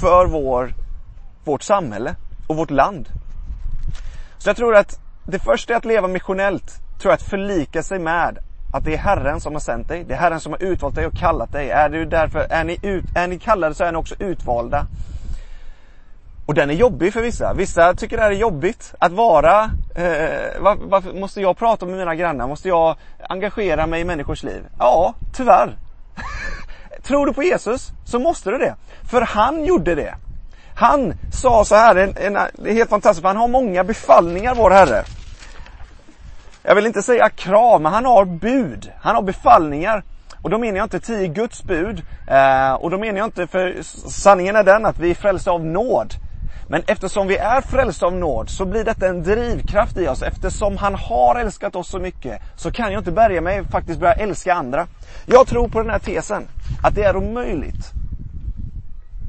för 0.00 0.26
vår, 0.26 0.74
vårt 1.44 1.62
samhälle 1.62 2.14
och 2.46 2.56
vårt 2.56 2.70
land. 2.70 3.08
Så 4.38 4.48
jag 4.48 4.56
tror 4.56 4.76
att 4.76 5.00
det 5.26 5.38
första 5.38 5.72
är 5.72 5.76
att 5.76 5.84
leva 5.84 6.08
missionellt, 6.08 6.80
tror 7.00 7.10
jag 7.10 7.14
att 7.14 7.22
förlika 7.22 7.82
sig 7.82 7.98
med 7.98 8.38
att 8.72 8.84
det 8.84 8.94
är 8.94 8.98
Herren 8.98 9.40
som 9.40 9.52
har 9.52 9.60
sänt 9.60 9.88
dig. 9.88 10.04
Det 10.04 10.14
är 10.14 10.18
Herren 10.18 10.40
som 10.40 10.52
har 10.52 10.62
utvalt 10.62 10.94
dig 10.94 11.06
och 11.06 11.14
kallat 11.14 11.52
dig. 11.52 11.70
Är, 11.70 11.88
du 11.88 12.04
därför, 12.04 12.46
är, 12.50 12.64
ni, 12.64 12.78
ut, 12.82 13.04
är 13.14 13.28
ni 13.28 13.38
kallade 13.38 13.74
så 13.74 13.84
är 13.84 13.92
ni 13.92 13.98
också 13.98 14.14
utvalda. 14.18 14.86
Och 16.46 16.54
den 16.54 16.70
är 16.70 16.74
jobbig 16.74 17.12
för 17.12 17.22
vissa. 17.22 17.54
Vissa 17.54 17.94
tycker 17.94 18.16
det 18.16 18.22
här 18.22 18.30
är 18.30 18.34
jobbigt. 18.34 18.94
Att 18.98 19.12
vara, 19.12 19.70
eh, 19.94 20.60
varför, 20.60 20.84
varför 20.84 21.12
måste 21.12 21.40
jag 21.40 21.56
prata 21.56 21.86
med 21.86 21.98
mina 21.98 22.14
grannar? 22.14 22.46
Måste 22.46 22.68
jag 22.68 22.96
engagera 23.28 23.86
mig 23.86 24.00
i 24.00 24.04
människors 24.04 24.42
liv? 24.42 24.64
Ja, 24.78 25.14
tyvärr. 25.34 25.76
Tror 27.02 27.26
du 27.26 27.32
på 27.32 27.42
Jesus 27.42 27.90
så 28.04 28.18
måste 28.18 28.50
du 28.50 28.58
det. 28.58 28.74
För 29.10 29.20
han 29.20 29.64
gjorde 29.64 29.94
det. 29.94 30.14
Han 30.74 31.14
sa 31.32 31.64
så 31.64 31.74
här, 31.74 31.96
en, 31.96 32.16
en, 32.16 32.32
det 32.54 32.70
är 32.70 32.74
helt 32.74 32.90
fantastiskt, 32.90 33.22
för 33.22 33.28
han 33.28 33.36
har 33.36 33.48
många 33.48 33.84
befallningar 33.84 34.54
vår 34.54 34.70
Herre 34.70 35.04
jag 36.62 36.74
vill 36.74 36.86
inte 36.86 37.02
säga 37.02 37.30
krav, 37.30 37.80
men 37.80 37.92
han 37.92 38.04
har 38.04 38.24
bud. 38.24 38.92
Han 39.00 39.14
har 39.14 39.22
befallningar. 39.22 40.02
Och 40.42 40.50
då 40.50 40.58
menar 40.58 40.76
jag 40.76 40.84
inte 40.84 41.00
tio 41.00 41.28
Guds 41.28 41.64
bud. 41.64 42.02
Eh, 42.28 42.72
och 42.72 42.90
då 42.90 42.98
menar 42.98 43.18
jag 43.18 43.26
inte, 43.26 43.46
för 43.46 43.82
sanningen 44.10 44.56
är 44.56 44.64
den 44.64 44.86
att 44.86 44.98
vi 44.98 45.10
är 45.10 45.14
frälsta 45.14 45.50
av 45.50 45.64
nåd. 45.64 46.14
Men 46.68 46.82
eftersom 46.86 47.26
vi 47.26 47.36
är 47.36 47.60
frälsta 47.60 48.06
av 48.06 48.14
nåd 48.14 48.50
så 48.50 48.64
blir 48.64 48.84
detta 48.84 49.08
en 49.08 49.22
drivkraft 49.22 49.96
i 49.96 50.08
oss. 50.08 50.22
Eftersom 50.22 50.76
han 50.76 50.94
har 50.94 51.40
älskat 51.40 51.76
oss 51.76 51.88
så 51.88 51.98
mycket 51.98 52.42
så 52.56 52.70
kan 52.70 52.92
jag 52.92 53.00
inte 53.00 53.12
bärga 53.12 53.40
mig 53.40 53.60
och 53.60 53.66
faktiskt 53.66 54.00
börja 54.00 54.12
älska 54.12 54.54
andra. 54.54 54.86
Jag 55.26 55.46
tror 55.46 55.68
på 55.68 55.82
den 55.82 55.90
här 55.90 55.98
tesen, 55.98 56.48
att 56.82 56.94
det 56.94 57.02
är 57.02 57.16
omöjligt 57.16 57.92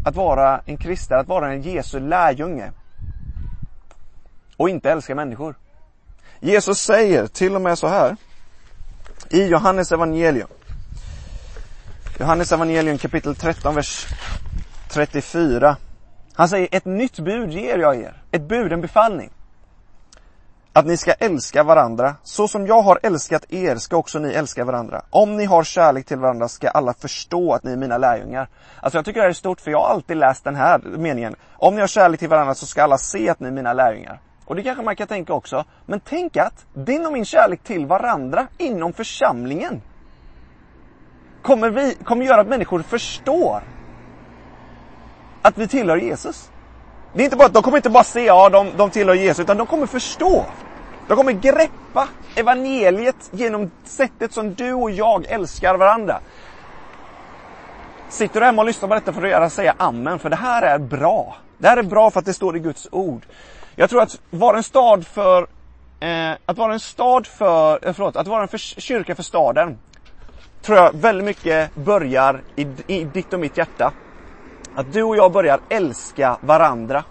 att 0.06 0.16
vara 0.16 0.62
en 0.66 0.78
kristen, 0.78 1.20
att 1.20 1.28
vara 1.28 1.54
en 1.54 1.62
Jesu 1.62 2.00
lärjunge 2.00 2.72
och 4.58 4.70
inte 4.70 4.92
älska 4.92 5.16
människor. 5.16 5.56
Jesus 6.44 6.80
säger 6.80 7.28
till 7.28 7.56
och 7.56 7.62
med 7.62 7.78
så 7.78 7.88
här 7.88 8.16
i 9.30 9.46
Johannes 9.46 9.92
evangelium. 9.92 10.48
Johannes 12.20 12.52
evangelium 12.52 12.98
kapitel 12.98 13.36
13, 13.36 13.76
vers 13.76 14.08
34. 14.90 15.78
Han 16.34 16.50
säger, 16.50 16.68
ett 16.72 16.86
nytt 16.86 17.20
bud 17.20 17.52
ger 17.52 17.78
jag 17.78 17.96
er. 17.96 18.24
Ett 18.32 18.42
bud, 18.42 18.74
en 18.74 18.82
befallning. 18.82 19.30
Att 20.74 20.86
ni 20.86 20.98
ska 20.98 21.12
älska 21.14 21.64
varandra. 21.64 22.16
Så 22.24 22.48
som 22.48 22.68
jag 22.68 22.82
har 22.82 23.00
älskat 23.04 23.46
er 23.50 23.76
ska 23.76 23.98
också 23.98 24.20
ni 24.20 24.34
älska 24.34 24.66
varandra. 24.66 25.02
Om 25.10 25.38
ni 25.38 25.46
har 25.46 25.64
kärlek 25.64 26.06
till 26.06 26.18
varandra 26.18 26.48
ska 26.48 26.70
alla 26.70 26.94
förstå 26.94 27.54
att 27.54 27.64
ni 27.64 27.72
är 27.72 27.78
mina 27.78 27.98
lärjungar. 27.98 28.50
Alltså 28.82 28.98
jag 28.98 29.06
tycker 29.06 29.20
det 29.20 29.26
här 29.26 29.30
är 29.30 29.34
stort 29.34 29.62
för 29.62 29.72
jag 29.72 29.80
har 29.80 29.90
alltid 29.90 30.18
läst 30.18 30.44
den 30.44 30.56
här 30.56 30.80
meningen. 30.80 31.36
Om 31.52 31.76
ni 31.76 31.82
har 31.82 31.88
kärlek 31.88 32.20
till 32.20 32.30
varandra 32.30 32.56
så 32.56 32.66
ska 32.66 32.84
alla 32.84 32.98
se 32.98 33.30
att 33.30 33.40
ni 33.40 33.48
är 33.48 33.52
mina 33.52 33.74
lärjungar. 33.74 34.20
Och 34.46 34.56
det 34.56 34.64
kanske 34.64 34.84
man 34.84 34.96
kan 34.96 35.08
tänka 35.08 35.34
också. 35.34 35.66
Men 35.86 36.00
tänk 36.00 36.38
att 36.38 36.66
din 36.74 37.06
och 37.06 37.14
min 37.14 37.26
kärlek 37.26 37.64
till 37.64 37.86
varandra 37.86 38.48
inom 38.58 38.94
församlingen 38.94 39.82
kommer, 41.42 41.70
vi, 41.70 41.96
kommer 42.04 42.26
göra 42.26 42.42
att 42.42 42.48
människor 42.48 42.82
förstår 42.82 43.62
att 45.42 45.58
vi 45.58 45.68
tillhör 45.68 45.98
Jesus. 45.98 46.50
Det 47.14 47.22
är 47.22 47.26
inte 47.26 47.38
bara, 47.38 47.50
de 47.50 47.64
kommer 47.64 47.78
inte 47.78 47.90
bara 47.90 48.04
se, 48.04 48.26
ja 48.26 48.50
de, 48.50 48.68
de 48.78 48.90
tillhör 48.90 49.16
Jesus, 49.16 49.40
utan 49.40 49.58
de 49.58 49.68
kommer 49.68 49.88
förstå. 49.88 50.46
De 51.08 51.18
kommer 51.18 51.32
greppa 51.32 52.08
evangeliet 52.36 53.30
genom 53.32 53.72
sättet 53.84 54.34
som 54.34 54.54
du 54.54 54.74
och 54.74 54.92
jag 54.92 55.26
älskar 55.26 55.76
varandra. 55.76 56.20
Sitter 58.10 58.40
du 58.40 58.46
hemma 58.46 58.62
och 58.62 58.66
lyssnar 58.66 58.90
på 58.90 58.96
detta 58.96 59.14
får 59.14 59.22
du 59.22 59.30
gärna 59.30 59.50
säga 59.50 59.76
amen, 59.78 60.20
för 60.20 60.30
det 60.30 60.36
här 60.36 60.62
är 60.62 60.78
bra. 60.80 61.36
Det 61.58 61.68
här 61.68 61.78
är 61.78 61.84
bra 61.84 62.12
för 62.12 62.20
att 62.20 62.26
det 62.26 62.34
står 62.34 62.58
i 62.58 62.60
Guds 62.60 62.88
ord. 62.92 63.22
Jag 63.76 63.90
tror 63.90 64.02
att 64.02 64.22
vara 64.30 64.58
en 64.58 64.64
stad 64.64 65.08
för, 65.08 65.48
eh, 66.00 66.32
att 66.46 66.58
vara 66.58 66.74
en 66.74 66.80
stad 66.80 67.28
för, 67.28 67.88
eh, 67.88 67.94
förlåt, 67.94 68.16
att 68.16 68.28
vara 68.28 68.42
en 68.42 68.48
för, 68.48 68.58
kyrka 68.58 69.16
för 69.16 69.24
staden, 69.24 69.80
tror 70.62 70.78
jag 70.78 70.94
väldigt 70.94 71.26
mycket 71.26 71.76
börjar 71.76 72.42
i, 72.56 72.68
i 72.88 73.04
ditt 73.04 73.34
och 73.34 73.40
mitt 73.40 73.58
hjärta. 73.58 73.94
Att 74.76 74.94
du 74.94 75.04
och 75.04 75.18
jag 75.18 75.32
börjar 75.32 75.60
älska 75.70 76.38
varandra. 76.42 77.04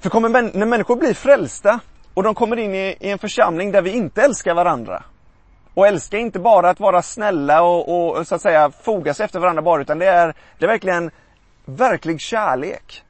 För 0.00 0.10
kommer, 0.10 0.28
när 0.28 0.66
människor 0.66 0.96
blir 0.96 1.14
frälsta 1.14 1.80
och 2.14 2.22
de 2.22 2.34
kommer 2.34 2.56
in 2.56 2.74
i, 2.74 2.96
i 3.00 3.10
en 3.10 3.18
församling 3.18 3.72
där 3.72 3.82
vi 3.82 3.90
inte 3.90 4.22
älskar 4.22 4.54
varandra, 4.54 5.02
och 5.74 5.86
älska 5.86 6.18
inte 6.18 6.38
bara 6.38 6.70
att 6.70 6.80
vara 6.80 7.02
snälla 7.02 7.62
och, 7.62 8.16
och, 8.18 8.26
så 8.26 8.34
att 8.34 8.42
säga 8.42 8.70
foga 8.70 9.14
sig 9.14 9.24
efter 9.24 9.40
varandra 9.40 9.62
bara, 9.62 9.80
utan 9.82 9.98
det 9.98 10.06
är, 10.06 10.34
det 10.58 10.64
är 10.64 10.68
verkligen 10.68 11.10
verklig 11.64 12.20
kärlek. 12.20 13.02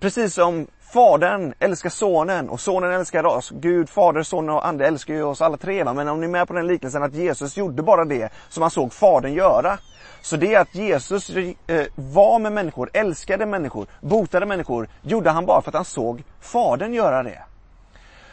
Precis 0.00 0.34
som 0.34 0.66
Fadern 0.92 1.54
älskar 1.58 1.90
sonen 1.90 2.48
och 2.48 2.60
sonen 2.60 2.92
älskar 2.92 3.26
oss. 3.26 3.50
Gud, 3.50 3.88
Fader, 3.88 4.22
Son 4.22 4.50
och 4.50 4.66
Ande 4.66 4.86
älskar 4.86 5.14
ju 5.14 5.22
oss 5.22 5.42
alla 5.42 5.56
tre. 5.56 5.84
Men 5.84 6.08
om 6.08 6.20
ni 6.20 6.26
är 6.26 6.30
med 6.30 6.48
på 6.48 6.54
den 6.54 6.66
liknelsen 6.66 7.02
att 7.02 7.14
Jesus 7.14 7.56
gjorde 7.56 7.82
bara 7.82 8.04
det 8.04 8.32
som 8.48 8.62
han 8.62 8.70
såg 8.70 8.92
Fadern 8.92 9.32
göra. 9.32 9.78
Så 10.22 10.36
det 10.36 10.56
att 10.56 10.74
Jesus 10.74 11.30
eh, 11.30 11.86
var 11.94 12.38
med 12.38 12.52
människor, 12.52 12.90
älskade 12.92 13.46
människor, 13.46 13.86
botade 14.00 14.46
människor, 14.46 14.88
gjorde 15.02 15.30
han 15.30 15.46
bara 15.46 15.62
för 15.62 15.70
att 15.70 15.74
han 15.74 15.84
såg 15.84 16.22
Fadern 16.40 16.94
göra 16.94 17.22
det. 17.22 17.42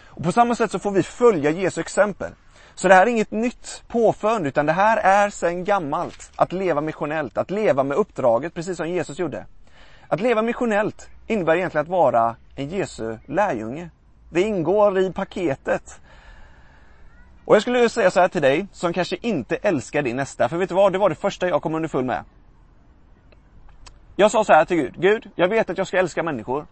Och 0.05 0.23
på 0.23 0.31
samma 0.31 0.55
sätt 0.55 0.71
så 0.71 0.79
får 0.79 0.91
vi 0.91 1.03
följa 1.03 1.51
Jesu 1.51 1.81
exempel. 1.81 2.31
Så 2.75 2.87
det 2.87 2.93
här 2.93 3.01
är 3.01 3.11
inget 3.11 3.31
nytt 3.31 3.83
påfund, 3.87 4.47
utan 4.47 4.65
det 4.65 4.73
här 4.73 4.97
är 4.97 5.29
sen 5.29 5.63
gammalt. 5.63 6.31
Att 6.35 6.51
leva 6.51 6.81
missionellt, 6.81 7.37
att 7.37 7.51
leva 7.51 7.83
med 7.83 7.97
uppdraget, 7.97 8.53
precis 8.53 8.77
som 8.77 8.89
Jesus 8.89 9.19
gjorde. 9.19 9.45
Att 10.07 10.21
leva 10.21 10.41
missionellt 10.41 11.09
innebär 11.29 11.55
egentligen 11.55 11.81
att 11.81 11.89
vara 11.89 12.35
en 12.55 12.69
Jesu 12.69 13.17
lärjunge. 13.25 13.89
Det 14.29 14.41
ingår 14.41 14.99
i 14.99 15.13
paketet. 15.13 16.01
Och 17.45 17.55
jag 17.55 17.61
skulle 17.61 17.89
säga 17.89 18.11
så 18.11 18.19
här 18.19 18.27
till 18.27 18.41
dig 18.41 18.67
som 18.71 18.93
kanske 18.93 19.17
inte 19.21 19.55
älskar 19.55 20.01
din 20.01 20.15
nästa, 20.15 20.49
för 20.49 20.57
vet 20.57 20.69
du 20.69 20.75
vad? 20.75 20.91
Det 20.91 20.97
var 20.97 21.09
det 21.09 21.15
första 21.15 21.49
jag 21.49 21.61
kom 21.61 21.75
underfull 21.75 22.05
med. 22.05 22.23
Jag 24.15 24.31
sa 24.31 24.43
så 24.43 24.53
här 24.53 24.65
till 24.65 24.77
Gud, 24.77 24.93
Gud, 24.97 25.29
jag 25.35 25.47
vet 25.47 25.69
att 25.69 25.77
jag 25.77 25.87
ska 25.87 25.97
älska 25.97 26.23
människor. 26.23 26.65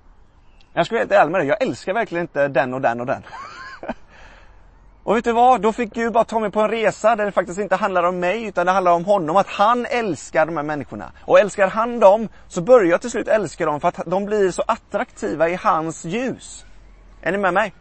Jag 0.73 0.85
ska 0.85 0.95
vara 0.95 1.01
helt 1.01 1.11
ärlig 1.11 1.31
med 1.31 1.41
dig, 1.41 1.47
jag 1.47 1.61
älskar 1.61 1.93
verkligen 1.93 2.21
inte 2.23 2.47
den 2.47 2.73
och 2.73 2.81
den 2.81 2.99
och 2.99 3.05
den. 3.05 3.23
Och 5.07 5.17
vet 5.17 5.23
du 5.23 5.31
vad? 5.31 5.61
Då 5.61 5.73
fick 5.73 5.93
Gud 5.93 6.13
bara 6.13 6.23
ta 6.23 6.39
mig 6.39 6.51
på 6.51 6.61
en 6.61 6.69
resa 6.69 7.15
där 7.15 7.25
det 7.25 7.31
faktiskt 7.31 7.59
inte 7.59 7.75
handlar 7.75 8.03
om 8.03 8.19
mig 8.19 8.43
utan 8.43 8.65
det 8.65 8.71
handlar 8.71 8.91
om 8.91 9.05
honom. 9.05 9.37
Att 9.37 9.47
han 9.47 9.85
älskar 9.85 10.45
de 10.45 10.57
här 10.57 10.63
människorna. 10.63 11.11
Och 11.21 11.39
älskar 11.39 11.67
han 11.67 11.99
dem 11.99 12.29
så 12.47 12.61
börjar 12.61 12.91
jag 12.91 13.01
till 13.01 13.11
slut 13.11 13.27
älska 13.27 13.65
dem 13.65 13.79
för 13.79 13.87
att 13.87 14.01
de 14.05 14.25
blir 14.25 14.51
så 14.51 14.63
attraktiva 14.67 15.49
i 15.49 15.55
hans 15.55 16.05
ljus. 16.05 16.65
Är 17.21 17.31
ni 17.31 17.37
med 17.37 17.53
mig? 17.53 17.73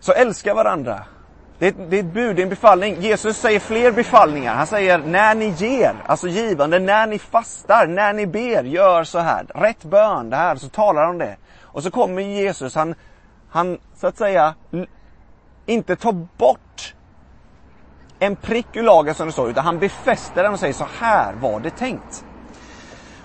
Så 0.00 0.12
älska 0.12 0.54
varandra. 0.54 1.04
Det 1.58 1.66
är, 1.66 1.74
det 1.88 1.96
är 1.96 2.00
ett 2.00 2.14
bud, 2.14 2.36
det 2.36 2.42
är 2.42 2.44
en 2.44 2.50
befallning. 2.50 3.00
Jesus 3.00 3.36
säger 3.36 3.60
fler 3.60 3.92
befallningar. 3.92 4.54
Han 4.54 4.66
säger 4.66 4.98
när 4.98 5.34
ni 5.34 5.48
ger, 5.48 5.94
alltså 6.06 6.28
givande, 6.28 6.78
när 6.78 7.06
ni 7.06 7.18
fastar, 7.18 7.86
när 7.86 8.12
ni 8.12 8.26
ber, 8.26 8.64
gör 8.64 9.04
så 9.04 9.18
här. 9.18 9.46
Rätt 9.54 9.84
bön, 9.84 10.30
det 10.30 10.36
här, 10.36 10.56
så 10.56 10.68
talar 10.68 11.02
han 11.02 11.10
om 11.10 11.18
det. 11.18 11.36
Och 11.62 11.82
så 11.82 11.90
kommer 11.90 12.22
Jesus, 12.22 12.74
han, 12.74 12.94
han 13.50 13.78
så 13.96 14.06
att 14.06 14.18
säga 14.18 14.54
inte 15.70 15.96
tar 15.96 16.12
bort 16.12 16.94
en 18.18 18.36
prick 18.36 18.66
ur 18.72 18.82
lagen 18.82 19.14
som 19.14 19.26
det 19.26 19.32
står, 19.32 19.50
utan 19.50 19.64
han 19.64 19.78
befäster 19.78 20.42
den 20.42 20.52
och 20.52 20.60
säger 20.60 20.74
så 20.74 20.86
här 20.98 21.34
var 21.34 21.60
det 21.60 21.70
tänkt. 21.70 22.24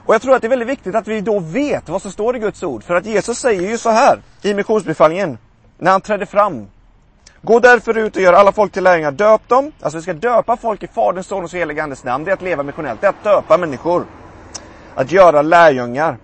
Och 0.06 0.14
jag 0.14 0.22
tror 0.22 0.36
att 0.36 0.42
det 0.42 0.48
är 0.48 0.50
väldigt 0.50 0.68
viktigt 0.68 0.96
att 0.96 1.08
vi 1.08 1.22
då 1.22 1.40
vet 1.40 1.90
vad 1.90 2.02
som 2.02 2.12
står 2.12 2.36
i 2.36 2.40
Guds 2.40 2.64
ord. 2.64 2.84
För 2.84 2.96
att 2.96 3.06
Jesus 3.06 3.40
säger 3.40 3.70
ju 3.70 3.78
så 3.78 3.90
här 3.90 4.20
i 4.42 4.54
missionsbefallningen, 4.54 5.38
när 5.78 5.92
han 5.92 6.02
trädde 6.02 6.26
fram. 6.26 6.68
Gå 7.42 7.60
därför 7.60 7.98
ut 7.98 8.16
och 8.16 8.22
gör 8.22 8.34
alla 8.34 8.52
folk 8.52 8.72
till 8.72 8.84
lärjungar, 8.84 9.12
döp 9.12 9.48
dem. 9.48 9.72
Alltså 9.82 9.98
vi 9.98 10.02
ska 10.02 10.14
döpa 10.14 10.58
folk 10.58 10.84
i 10.84 10.88
Faderns, 10.88 11.28
Sonens 11.28 11.54
och 11.54 11.60
Helige 11.60 11.84
Andes 11.84 12.04
namn. 12.04 12.26
Det 12.26 12.32
är 12.32 12.34
att 12.34 12.42
leva 12.42 12.64
missionellt, 12.64 13.02
det 13.02 13.08
är 13.08 13.10
att 13.10 13.24
döpa 13.24 13.58
människor. 13.58 14.06
Att 14.96 15.12
göra 15.12 15.42
lärjungar. 15.42 16.18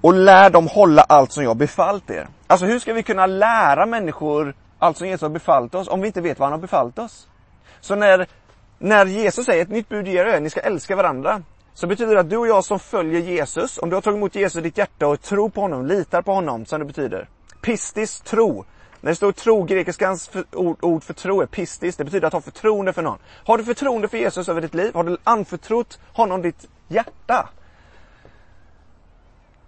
Och 0.00 0.14
lär 0.14 0.50
dem 0.50 0.68
hålla 0.68 1.02
allt 1.02 1.32
som 1.32 1.44
jag 1.44 1.56
befallt 1.56 2.10
er. 2.10 2.28
Alltså 2.46 2.66
hur 2.66 2.78
ska 2.78 2.92
vi 2.92 3.02
kunna 3.02 3.26
lära 3.26 3.86
människor 3.86 4.54
allt 4.78 4.96
som 4.96 5.06
Jesus 5.06 5.22
har 5.22 5.28
befallt 5.28 5.74
oss 5.74 5.88
om 5.88 6.00
vi 6.00 6.06
inte 6.06 6.20
vet 6.20 6.38
vad 6.38 6.46
han 6.46 6.52
har 6.52 6.60
befallt 6.60 6.98
oss? 6.98 7.28
Så 7.80 7.94
när, 7.94 8.26
när 8.78 9.06
Jesus 9.06 9.46
säger 9.46 9.62
ett 9.62 9.70
nytt 9.70 9.88
bud 9.88 10.08
ger 10.08 10.26
er, 10.26 10.40
ni 10.40 10.50
ska 10.50 10.60
älska 10.60 10.96
varandra 10.96 11.42
så 11.74 11.86
betyder 11.86 12.14
det 12.14 12.20
att 12.20 12.30
du 12.30 12.36
och 12.36 12.48
jag 12.48 12.64
som 12.64 12.78
följer 12.78 13.20
Jesus, 13.20 13.78
om 13.78 13.90
du 13.90 13.96
har 13.96 14.00
tagit 14.02 14.16
emot 14.16 14.34
Jesus 14.34 14.56
i 14.56 14.60
ditt 14.60 14.78
hjärta 14.78 15.06
och 15.06 15.22
tror 15.22 15.48
på 15.48 15.60
honom, 15.60 15.86
litar 15.86 16.22
på 16.22 16.32
honom, 16.32 16.66
som 16.66 16.78
det 16.78 16.86
betyder. 16.86 17.28
Pistis, 17.62 18.20
tro. 18.20 18.64
När 19.00 19.10
det 19.10 19.16
står 19.16 19.32
tro, 19.32 19.62
grekiskans 19.62 20.30
ord, 20.52 20.78
ord, 20.82 21.04
för 21.04 21.14
tro 21.14 21.40
är 21.40 21.46
pistis, 21.46 21.96
det 21.96 22.04
betyder 22.04 22.26
att 22.26 22.32
ha 22.32 22.40
förtroende 22.40 22.92
för 22.92 23.02
någon. 23.02 23.18
Har 23.44 23.58
du 23.58 23.64
förtroende 23.64 24.08
för 24.08 24.18
Jesus 24.18 24.48
över 24.48 24.60
ditt 24.60 24.74
liv? 24.74 24.94
Har 24.94 25.04
du 25.04 25.16
anförtrott 25.24 25.98
honom 26.12 26.42
ditt 26.42 26.68
hjärta? 26.88 27.48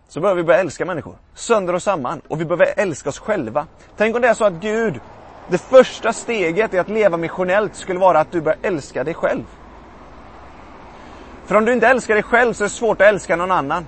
Så 0.08 0.20
behöver 0.20 0.42
vi 0.42 0.46
börja 0.46 0.60
älska 0.60 0.84
människor. 0.84 1.16
Sönder 1.34 1.74
och 1.74 1.82
samman. 1.82 2.20
Och 2.28 2.40
vi 2.40 2.44
behöver 2.44 2.74
älska 2.76 3.08
oss 3.08 3.18
själva. 3.18 3.66
Tänk 3.96 4.16
om 4.16 4.22
det 4.22 4.28
är 4.28 4.34
så 4.34 4.44
att 4.44 4.52
Gud, 4.52 5.00
det 5.48 5.58
första 5.58 6.12
steget 6.12 6.74
i 6.74 6.78
att 6.78 6.88
leva 6.88 7.16
missionellt 7.16 7.76
skulle 7.76 8.00
vara 8.00 8.20
att 8.20 8.32
du 8.32 8.40
börjar 8.40 8.58
älska 8.62 9.04
dig 9.04 9.14
själv. 9.14 9.44
För 11.46 11.54
om 11.54 11.64
du 11.64 11.72
inte 11.72 11.88
älskar 11.88 12.14
dig 12.14 12.22
själv 12.22 12.52
så 12.52 12.64
är 12.64 12.68
det 12.68 12.74
svårt 12.74 13.00
att 13.00 13.08
älska 13.08 13.36
någon 13.36 13.50
annan. 13.50 13.86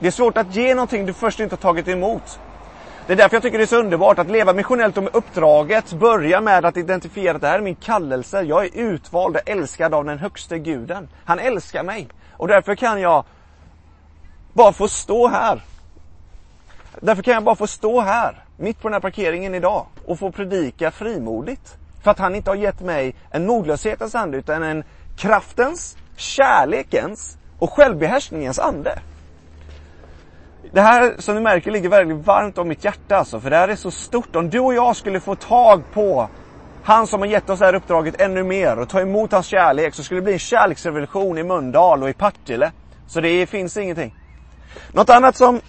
Det 0.00 0.06
är 0.06 0.10
svårt 0.10 0.38
att 0.38 0.54
ge 0.54 0.74
någonting 0.74 1.06
du 1.06 1.12
först 1.12 1.40
inte 1.40 1.52
har 1.52 1.60
tagit 1.60 1.88
emot. 1.88 2.38
Det 3.06 3.12
är 3.12 3.16
därför 3.16 3.36
jag 3.36 3.42
tycker 3.42 3.58
det 3.58 3.64
är 3.64 3.66
så 3.66 3.78
underbart 3.78 4.18
att 4.18 4.30
leva 4.30 4.52
missionellt 4.52 4.96
och 4.96 5.02
med 5.02 5.14
uppdraget 5.14 5.92
börja 5.92 6.40
med 6.40 6.64
att 6.64 6.76
identifiera 6.76 7.34
att 7.34 7.40
det 7.40 7.48
här 7.48 7.58
är 7.58 7.62
min 7.62 7.74
kallelse. 7.74 8.42
Jag 8.42 8.64
är 8.64 8.70
utvald 8.74 9.36
och 9.36 9.42
älskad 9.46 9.94
av 9.94 10.04
den 10.04 10.18
högste 10.18 10.58
guden. 10.58 11.08
Han 11.24 11.38
älskar 11.38 11.82
mig. 11.82 12.08
Och 12.32 12.48
därför 12.48 12.74
kan 12.74 13.00
jag 13.00 13.24
bara 14.52 14.72
få 14.72 14.88
stå 14.88 15.28
här. 15.28 15.62
Därför 17.00 17.22
kan 17.22 17.34
jag 17.34 17.44
bara 17.44 17.56
få 17.56 17.66
stå 17.66 18.00
här, 18.00 18.44
mitt 18.56 18.80
på 18.80 18.88
den 18.88 18.92
här 18.92 19.00
parkeringen 19.00 19.54
idag 19.54 19.86
och 20.06 20.18
få 20.18 20.30
predika 20.30 20.90
frimodigt. 20.90 21.76
För 22.02 22.10
att 22.10 22.18
han 22.18 22.34
inte 22.34 22.50
har 22.50 22.56
gett 22.56 22.80
mig 22.80 23.14
en 23.30 23.46
modlöshetens 23.46 24.14
ande 24.14 24.36
utan 24.36 24.62
en 24.62 24.84
kraftens, 25.16 25.96
kärlekens 26.16 27.38
och 27.58 27.70
självbehärskningens 27.70 28.58
ande. 28.58 28.98
Det 30.72 30.80
här 30.80 31.14
som 31.18 31.34
ni 31.34 31.40
märker 31.40 31.70
ligger 31.70 31.88
väldigt 31.88 32.26
varmt 32.26 32.58
om 32.58 32.68
mitt 32.68 32.84
hjärta 32.84 33.16
alltså, 33.16 33.40
för 33.40 33.50
det 33.50 33.56
här 33.56 33.68
är 33.68 33.76
så 33.76 33.90
stort. 33.90 34.36
Om 34.36 34.50
du 34.50 34.58
och 34.58 34.74
jag 34.74 34.96
skulle 34.96 35.20
få 35.20 35.34
tag 35.34 35.82
på 35.92 36.28
han 36.82 37.06
som 37.06 37.20
har 37.20 37.26
gett 37.26 37.50
oss 37.50 37.58
det 37.58 37.64
här 37.64 37.74
uppdraget 37.74 38.20
ännu 38.20 38.42
mer 38.42 38.78
och 38.78 38.88
ta 38.88 39.00
emot 39.00 39.32
hans 39.32 39.46
kärlek 39.46 39.94
så 39.94 40.04
skulle 40.04 40.20
det 40.20 40.24
bli 40.24 40.32
en 40.32 40.38
kärleksrevolution 40.38 41.38
i 41.38 41.42
Mölndal 41.42 42.02
och 42.02 42.10
i 42.10 42.12
Partille. 42.12 42.72
Så 43.06 43.20
det 43.20 43.46
finns 43.46 43.76
ingenting. 43.76 44.14
Något 44.92 45.10
annat 45.10 45.36
som 45.36 45.60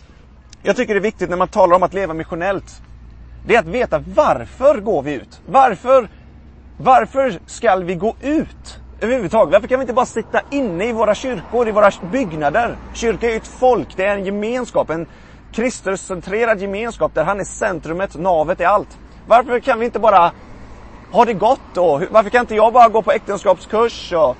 jag 0.62 0.76
tycker 0.76 0.96
är 0.96 1.00
viktigt 1.00 1.30
när 1.30 1.38
man 1.38 1.48
talar 1.48 1.76
om 1.76 1.84
att 1.84 1.94
leva 1.94 2.14
missionellt. 2.14 2.82
Det 3.46 3.56
är 3.56 3.60
att 3.60 3.68
veta 3.68 4.00
varför 4.00 4.80
går 4.80 5.02
vi 5.02 5.14
ut? 5.14 5.42
Varför, 5.46 6.08
varför 6.78 7.40
ska 7.46 7.76
vi 7.76 7.96
gå 7.96 8.16
ut? 8.20 8.80
överhuvudtaget. 9.04 9.54
Varför 9.54 9.68
kan 9.68 9.80
vi 9.80 9.84
inte 9.84 9.94
bara 9.94 10.06
sitta 10.06 10.42
inne 10.50 10.86
i 10.86 10.92
våra 10.92 11.16
kyrkor, 11.16 11.68
i 11.68 11.72
våra 11.72 11.92
byggnader? 12.02 12.78
Kyrka 12.94 13.28
är 13.28 13.32
ju 13.32 13.38
ett 13.38 13.48
folk, 13.48 13.96
det 13.96 14.06
är 14.06 14.18
en 14.18 14.26
gemenskap, 14.26 14.90
en 14.90 15.08
Kristuscentrerad 15.52 16.62
gemenskap 16.62 17.14
där 17.14 17.24
han 17.24 17.40
är 17.40 17.44
centrumet, 17.44 18.16
navet 18.16 18.62
är 18.62 18.66
allt. 18.66 19.00
Varför 19.26 19.60
kan 19.60 19.80
vi 19.80 19.86
inte 19.86 20.00
bara 20.00 20.32
ha 21.12 21.26
det 21.26 21.34
gott 21.34 21.62
då? 21.74 22.02
Varför 22.12 22.30
kan 22.30 22.42
inte 22.42 22.56
jag 22.56 22.74
bara 22.74 22.90
gå 22.90 23.02
på 23.02 23.12
äktenskapskurs 23.12 24.14
och 24.14 24.38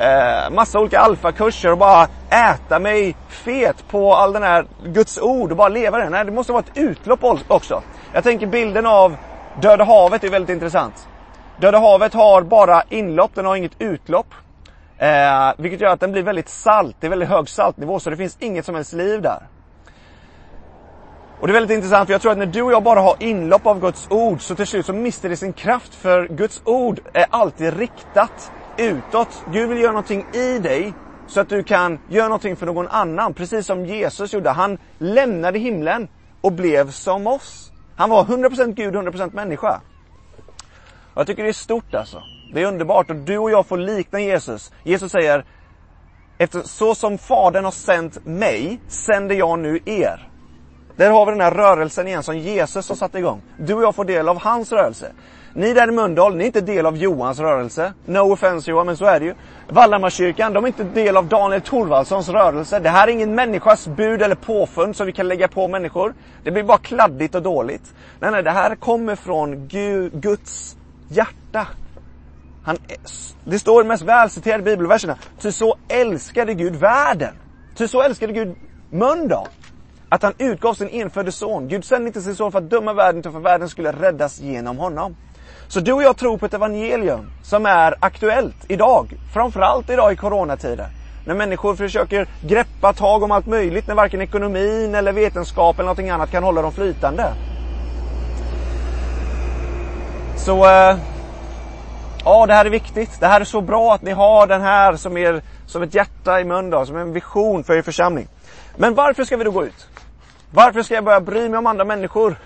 eh, 0.00 0.50
massa 0.50 0.80
olika 0.80 0.98
alfakurser 0.98 1.72
och 1.72 1.78
bara 1.78 2.08
äta 2.30 2.78
mig 2.78 3.16
fet 3.28 3.88
på 3.88 4.14
all 4.14 4.32
den 4.32 4.42
här 4.42 4.66
Guds 4.84 5.18
ord 5.18 5.50
och 5.50 5.56
bara 5.56 5.68
leva 5.68 5.98
det? 5.98 6.08
Nej, 6.08 6.24
det 6.24 6.32
måste 6.32 6.52
vara 6.52 6.62
ett 6.62 6.76
utlopp 6.78 7.24
också. 7.48 7.82
Jag 8.12 8.24
tänker 8.24 8.46
bilden 8.46 8.86
av 8.86 9.16
Döda 9.62 9.84
havet 9.84 10.24
är 10.24 10.30
väldigt 10.30 10.50
intressant. 10.50 11.08
Döda 11.60 11.78
havet 11.78 12.14
har 12.14 12.42
bara 12.42 12.82
inlopp, 12.88 13.30
den 13.34 13.46
har 13.46 13.56
inget 13.56 13.80
utlopp. 13.80 14.34
Eh, 14.98 15.52
vilket 15.58 15.80
gör 15.80 15.92
att 15.92 16.00
den 16.00 16.12
blir 16.12 16.22
väldigt 16.22 16.48
salt, 16.48 16.96
det 17.00 17.06
är 17.06 17.10
väldigt 17.10 17.28
hög 17.28 17.48
saltnivå 17.48 18.00
så 18.00 18.10
det 18.10 18.16
finns 18.16 18.36
inget 18.40 18.64
som 18.64 18.74
helst 18.74 18.92
liv 18.92 19.22
där. 19.22 19.42
Och 21.40 21.46
det 21.46 21.50
är 21.50 21.54
väldigt 21.54 21.74
intressant 21.74 22.06
för 22.06 22.14
jag 22.14 22.22
tror 22.22 22.32
att 22.32 22.38
när 22.38 22.46
du 22.46 22.62
och 22.62 22.72
jag 22.72 22.82
bara 22.82 23.00
har 23.00 23.16
inlopp 23.18 23.66
av 23.66 23.80
Guds 23.80 24.06
ord 24.10 24.42
så 24.42 24.54
till 24.54 24.66
slut 24.66 24.86
så 24.86 24.92
mister 24.92 25.28
det 25.28 25.36
sin 25.36 25.52
kraft 25.52 25.94
för 25.94 26.28
Guds 26.28 26.62
ord 26.64 27.00
är 27.12 27.26
alltid 27.30 27.78
riktat 27.78 28.52
utåt. 28.78 29.42
Gud 29.44 29.68
vill 29.68 29.78
göra 29.78 29.92
någonting 29.92 30.24
i 30.32 30.58
dig 30.58 30.94
så 31.26 31.40
att 31.40 31.48
du 31.48 31.62
kan 31.62 31.98
göra 32.08 32.28
någonting 32.28 32.56
för 32.56 32.66
någon 32.66 32.88
annan. 32.88 33.34
Precis 33.34 33.66
som 33.66 33.86
Jesus 33.86 34.32
gjorde. 34.32 34.50
Han 34.50 34.78
lämnade 34.98 35.58
himlen 35.58 36.08
och 36.40 36.52
blev 36.52 36.90
som 36.90 37.26
oss. 37.26 37.72
Han 37.96 38.10
var 38.10 38.24
100% 38.24 38.74
Gud, 38.74 38.94
100% 38.94 39.34
människa. 39.34 39.80
Och 41.14 41.20
jag 41.20 41.26
tycker 41.26 41.42
det 41.42 41.48
är 41.48 41.52
stort 41.52 41.94
alltså. 41.94 42.22
Det 42.54 42.62
är 42.62 42.66
underbart 42.66 43.10
och 43.10 43.16
du 43.16 43.38
och 43.38 43.50
jag 43.50 43.66
får 43.66 43.78
likna 43.78 44.20
Jesus. 44.20 44.72
Jesus 44.82 45.12
säger, 45.12 45.44
efter 46.38 46.62
så 46.62 46.94
som 46.94 47.18
Fadern 47.18 47.64
har 47.64 47.70
sänt 47.70 48.26
mig, 48.26 48.80
sänder 48.88 49.34
jag 49.34 49.58
nu 49.58 49.80
er. 49.84 50.28
Där 50.96 51.10
har 51.10 51.26
vi 51.26 51.32
den 51.32 51.40
här 51.40 51.50
rörelsen 51.50 52.08
igen 52.08 52.22
som 52.22 52.38
Jesus 52.38 52.88
har 52.88 52.96
satt 52.96 53.14
igång. 53.14 53.42
Du 53.56 53.74
och 53.74 53.82
jag 53.82 53.94
får 53.94 54.04
del 54.04 54.28
av 54.28 54.42
hans 54.42 54.72
rörelse. 54.72 55.12
Ni 55.52 55.72
där 55.72 55.88
i 55.88 55.92
Mölndal, 55.92 56.36
ni 56.36 56.44
är 56.44 56.46
inte 56.46 56.60
del 56.60 56.86
av 56.86 56.96
Johans 56.96 57.38
rörelse. 57.38 57.92
No 58.06 58.32
offense 58.32 58.70
Johan, 58.70 58.86
men 58.86 58.96
så 58.96 59.04
är 59.04 59.20
det 59.20 59.26
ju. 59.26 59.34
Valdemarskyrkan, 59.68 60.52
de 60.52 60.64
är 60.64 60.68
inte 60.68 60.84
del 60.84 61.16
av 61.16 61.26
Daniel 61.26 61.60
Thorvaldssons 61.60 62.28
rörelse. 62.28 62.78
Det 62.78 62.88
här 62.88 63.08
är 63.08 63.12
ingen 63.12 63.34
människas 63.34 63.86
bud 63.86 64.22
eller 64.22 64.34
påfund 64.34 64.96
som 64.96 65.06
vi 65.06 65.12
kan 65.12 65.28
lägga 65.28 65.48
på 65.48 65.68
människor. 65.68 66.14
Det 66.44 66.50
blir 66.50 66.62
bara 66.62 66.78
kladdigt 66.78 67.34
och 67.34 67.42
dåligt. 67.42 67.94
Nej, 68.20 68.30
nej, 68.30 68.42
det 68.42 68.50
här 68.50 68.74
kommer 68.74 69.16
från 69.16 69.68
Guds 70.12 70.76
hjärta. 71.08 71.66
Han, 72.64 72.78
det 73.44 73.58
står 73.58 73.80
i 73.80 73.84
de 73.84 73.88
mest 73.88 74.02
välciterade 74.02 74.62
bibelverserna. 74.62 75.16
Ty 75.40 75.52
så 75.52 75.76
älskade 75.88 76.54
Gud 76.54 76.76
världen. 76.76 77.34
Ty 77.74 77.88
så 77.88 78.02
älskade 78.02 78.32
Gud 78.32 78.56
Mölndal. 78.90 79.48
Att 80.08 80.22
han 80.22 80.32
utgav 80.38 80.74
sin 80.74 80.88
enfödde 80.88 81.32
son. 81.32 81.68
Gud 81.68 81.84
sände 81.84 82.06
inte 82.06 82.22
sin 82.22 82.36
son 82.36 82.52
för 82.52 82.58
att 82.58 82.70
döma 82.70 82.92
världen, 82.92 83.20
utan 83.20 83.32
för 83.32 83.38
att 83.38 83.44
världen 83.44 83.68
skulle 83.68 83.92
räddas 83.92 84.40
genom 84.40 84.78
honom. 84.78 85.16
Så 85.68 85.80
du 85.80 85.92
och 85.92 86.02
jag 86.02 86.16
tror 86.16 86.38
på 86.38 86.46
ett 86.46 86.54
evangelium 86.54 87.30
som 87.42 87.66
är 87.66 87.94
aktuellt 88.00 88.56
idag. 88.68 89.16
Framförallt 89.32 89.90
idag 89.90 90.12
i 90.12 90.16
coronatider. 90.16 90.88
När 91.24 91.34
människor 91.34 91.76
försöker 91.76 92.26
greppa 92.42 92.92
tag 92.92 93.22
om 93.22 93.30
allt 93.32 93.46
möjligt, 93.46 93.86
när 93.86 93.94
varken 93.94 94.20
ekonomin 94.20 94.94
eller 94.94 95.12
vetenskap 95.12 95.76
eller 95.76 95.84
någonting 95.84 96.10
annat 96.10 96.30
kan 96.30 96.42
hålla 96.42 96.62
dem 96.62 96.72
flytande. 96.72 97.32
Så, 100.36 100.64
eh, 100.64 100.96
ja 102.24 102.46
det 102.46 102.54
här 102.54 102.64
är 102.64 102.70
viktigt. 102.70 103.20
Det 103.20 103.26
här 103.26 103.40
är 103.40 103.44
så 103.44 103.60
bra 103.60 103.94
att 103.94 104.02
ni 104.02 104.10
har 104.10 104.46
den 104.46 104.60
här 104.60 104.96
som, 104.96 105.16
er, 105.16 105.42
som 105.66 105.82
ett 105.82 105.94
hjärta 105.94 106.40
i 106.40 106.44
munnen, 106.44 106.86
som 106.86 106.96
en 106.96 107.12
vision 107.12 107.64
för 107.64 107.76
er 107.76 107.82
församling. 107.82 108.28
Men 108.76 108.94
varför 108.94 109.24
ska 109.24 109.36
vi 109.36 109.44
då 109.44 109.50
gå 109.50 109.64
ut? 109.64 109.86
Varför 110.50 110.82
ska 110.82 110.94
jag 110.94 111.04
börja 111.04 111.20
bry 111.20 111.48
mig 111.48 111.58
om 111.58 111.66
andra 111.66 111.84
människor? 111.84 112.36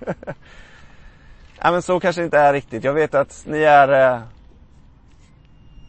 ja, 1.62 1.70
men 1.70 1.82
så 1.82 2.00
kanske 2.00 2.20
det 2.22 2.24
inte 2.24 2.38
är 2.38 2.52
riktigt. 2.52 2.84
Jag 2.84 2.92
vet 2.92 3.14
att 3.14 3.42
ni 3.46 3.58
är 3.58 4.14
eh, 4.14 4.20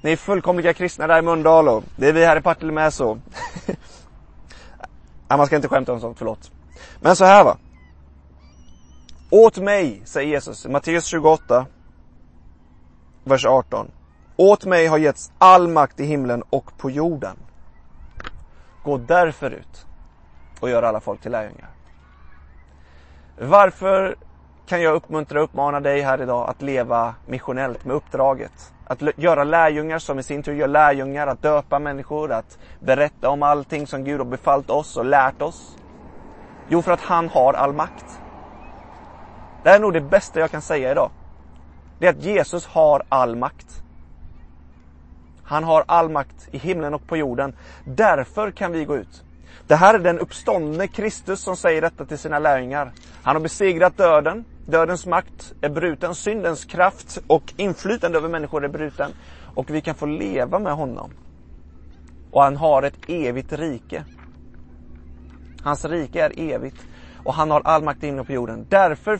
Ni 0.01 0.11
är 0.11 0.17
fullkomliga 0.17 0.73
kristna 0.73 1.07
där 1.07 1.19
i 1.19 1.21
Mölndal 1.21 1.67
och 1.67 1.83
det 1.95 2.07
är 2.07 2.13
vi 2.13 2.25
här 2.25 2.37
i 2.37 2.41
Partille 2.41 2.71
med 2.71 2.93
så. 2.93 3.19
ja, 5.27 5.37
man 5.37 5.45
ska 5.45 5.55
inte 5.55 5.67
skämta 5.67 5.93
om 5.93 5.99
sånt, 5.99 6.17
förlåt. 6.17 6.51
Men 6.99 7.15
så 7.15 7.25
här 7.25 7.43
va. 7.43 7.57
Åt 9.29 9.57
mig, 9.57 10.01
säger 10.05 10.29
Jesus 10.29 10.65
i 10.65 10.69
Matteus 10.69 11.05
28, 11.05 11.65
vers 13.23 13.45
18. 13.45 13.91
Åt 14.35 14.65
mig 14.65 14.87
har 14.87 14.97
getts 14.97 15.31
all 15.37 15.67
makt 15.67 15.99
i 15.99 16.05
himlen 16.05 16.43
och 16.49 16.77
på 16.77 16.89
jorden. 16.89 17.37
Gå 18.83 18.97
därför 18.97 19.51
ut 19.51 19.85
och 20.59 20.69
gör 20.69 20.83
alla 20.83 20.99
folk 20.99 21.21
till 21.21 21.31
lärjungar. 21.31 21.69
Varför 23.37 24.15
kan 24.69 24.81
jag 24.81 24.95
uppmuntra 24.95 25.39
och 25.39 25.43
uppmana 25.43 25.79
dig 25.79 26.01
här 26.01 26.21
idag 26.21 26.49
att 26.49 26.61
leva 26.61 27.15
missionellt 27.25 27.85
med 27.85 27.95
uppdraget. 27.95 28.73
Att 28.85 29.01
göra 29.15 29.43
lärjungar 29.43 29.99
som 29.99 30.19
i 30.19 30.23
sin 30.23 30.43
tur 30.43 30.53
gör 30.53 30.67
lärjungar, 30.67 31.27
att 31.27 31.41
döpa 31.41 31.79
människor, 31.79 32.31
att 32.31 32.57
berätta 32.79 33.29
om 33.29 33.43
allting 33.43 33.87
som 33.87 34.03
Gud 34.03 34.17
har 34.17 34.25
befallt 34.25 34.69
oss 34.69 34.97
och 34.97 35.05
lärt 35.05 35.41
oss. 35.41 35.77
Jo, 36.67 36.81
för 36.81 36.91
att 36.91 37.01
han 37.01 37.29
har 37.29 37.53
all 37.53 37.73
makt. 37.73 38.05
Det 39.63 39.69
är 39.69 39.79
nog 39.79 39.93
det 39.93 40.01
bästa 40.01 40.39
jag 40.39 40.51
kan 40.51 40.61
säga 40.61 40.91
idag. 40.91 41.11
Det 41.99 42.07
är 42.07 42.09
att 42.09 42.23
Jesus 42.23 42.65
har 42.65 43.03
all 43.09 43.35
makt. 43.35 43.83
Han 45.43 45.63
har 45.63 45.83
all 45.87 46.09
makt 46.09 46.49
i 46.51 46.57
himlen 46.57 46.93
och 46.93 47.07
på 47.07 47.17
jorden. 47.17 47.55
Därför 47.83 48.51
kan 48.51 48.71
vi 48.71 48.85
gå 48.85 48.97
ut. 48.97 49.23
Det 49.67 49.75
här 49.75 49.93
är 49.93 49.99
den 49.99 50.19
uppståndne 50.19 50.87
Kristus 50.87 51.41
som 51.41 51.57
säger 51.57 51.81
detta 51.81 52.05
till 52.05 52.17
sina 52.17 52.39
lärjungar. 52.39 52.91
Han 53.23 53.35
har 53.35 53.41
besegrat 53.41 53.97
döden. 53.97 54.45
Dödens 54.69 55.05
makt 55.05 55.53
är 55.61 55.69
bruten. 55.69 56.15
Syndens 56.15 56.65
kraft 56.65 57.19
och 57.27 57.53
inflytande 57.57 58.17
över 58.17 58.29
människor 58.29 58.65
är 58.65 58.69
bruten. 58.69 59.11
Och 59.55 59.69
vi 59.69 59.81
kan 59.81 59.95
få 59.95 60.05
leva 60.05 60.59
med 60.59 60.73
honom. 60.73 61.11
Och 62.31 62.43
han 62.43 62.57
har 62.57 62.83
ett 62.83 62.97
evigt 63.07 63.53
rike. 63.53 64.03
Hans 65.63 65.85
rike 65.85 66.25
är 66.25 66.39
evigt. 66.39 66.77
Och 67.23 67.33
han 67.33 67.51
har 67.51 67.61
all 67.65 67.83
makt 67.83 68.03
inne 68.03 68.23
på 68.23 68.31
jorden. 68.31 68.65
Därför 68.69 69.17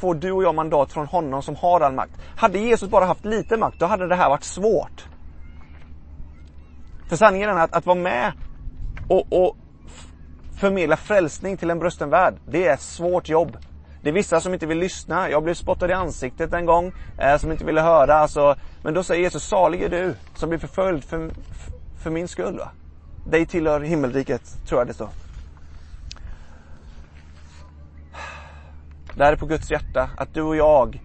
får 0.00 0.14
du 0.14 0.32
och 0.32 0.42
jag 0.42 0.54
mandat 0.54 0.92
från 0.92 1.06
honom 1.06 1.42
som 1.42 1.56
har 1.56 1.80
all 1.80 1.92
makt. 1.92 2.12
Hade 2.36 2.58
Jesus 2.58 2.90
bara 2.90 3.04
haft 3.04 3.24
lite 3.24 3.56
makt, 3.56 3.78
då 3.78 3.86
hade 3.86 4.08
det 4.08 4.14
här 4.14 4.28
varit 4.28 4.44
svårt. 4.44 5.08
För 7.08 7.16
sanningen 7.16 7.48
är 7.48 7.54
att, 7.54 7.72
att 7.72 7.86
vara 7.86 7.98
med 7.98 8.32
och, 9.08 9.32
och 9.32 9.56
förmedla 10.60 10.96
frälsning 10.96 11.56
till 11.56 11.70
en 11.70 11.78
brusten 11.78 12.10
värld, 12.10 12.34
det 12.46 12.66
är 12.66 12.74
ett 12.74 12.80
svårt 12.80 13.28
jobb. 13.28 13.56
Det 14.02 14.08
är 14.08 14.12
vissa 14.12 14.40
som 14.40 14.54
inte 14.54 14.66
vill 14.66 14.78
lyssna. 14.78 15.30
Jag 15.30 15.42
blev 15.42 15.54
spottad 15.54 15.90
i 15.90 15.92
ansiktet 15.92 16.52
en 16.52 16.66
gång, 16.66 16.92
eh, 17.18 17.36
som 17.36 17.52
inte 17.52 17.64
ville 17.64 17.80
höra. 17.80 18.14
Alltså, 18.14 18.56
men 18.82 18.94
då 18.94 19.02
säger 19.02 19.22
Jesus, 19.22 19.44
salig 19.44 19.82
är 19.82 19.88
du 19.88 20.14
som 20.34 20.48
blir 20.48 20.58
förföljd 20.58 21.04
för, 21.04 21.30
för 22.02 22.10
min 22.10 22.28
skull. 22.28 22.58
Va? 22.58 22.70
Dig 23.26 23.46
tillhör 23.46 23.80
himmelriket, 23.80 24.66
tror 24.66 24.80
jag 24.80 24.88
det 24.88 24.94
står. 24.94 25.08
Det 29.14 29.24
här 29.24 29.32
är 29.32 29.36
på 29.36 29.46
Guds 29.46 29.70
hjärta, 29.70 30.10
att 30.16 30.34
du 30.34 30.42
och 30.42 30.56
jag 30.56 31.00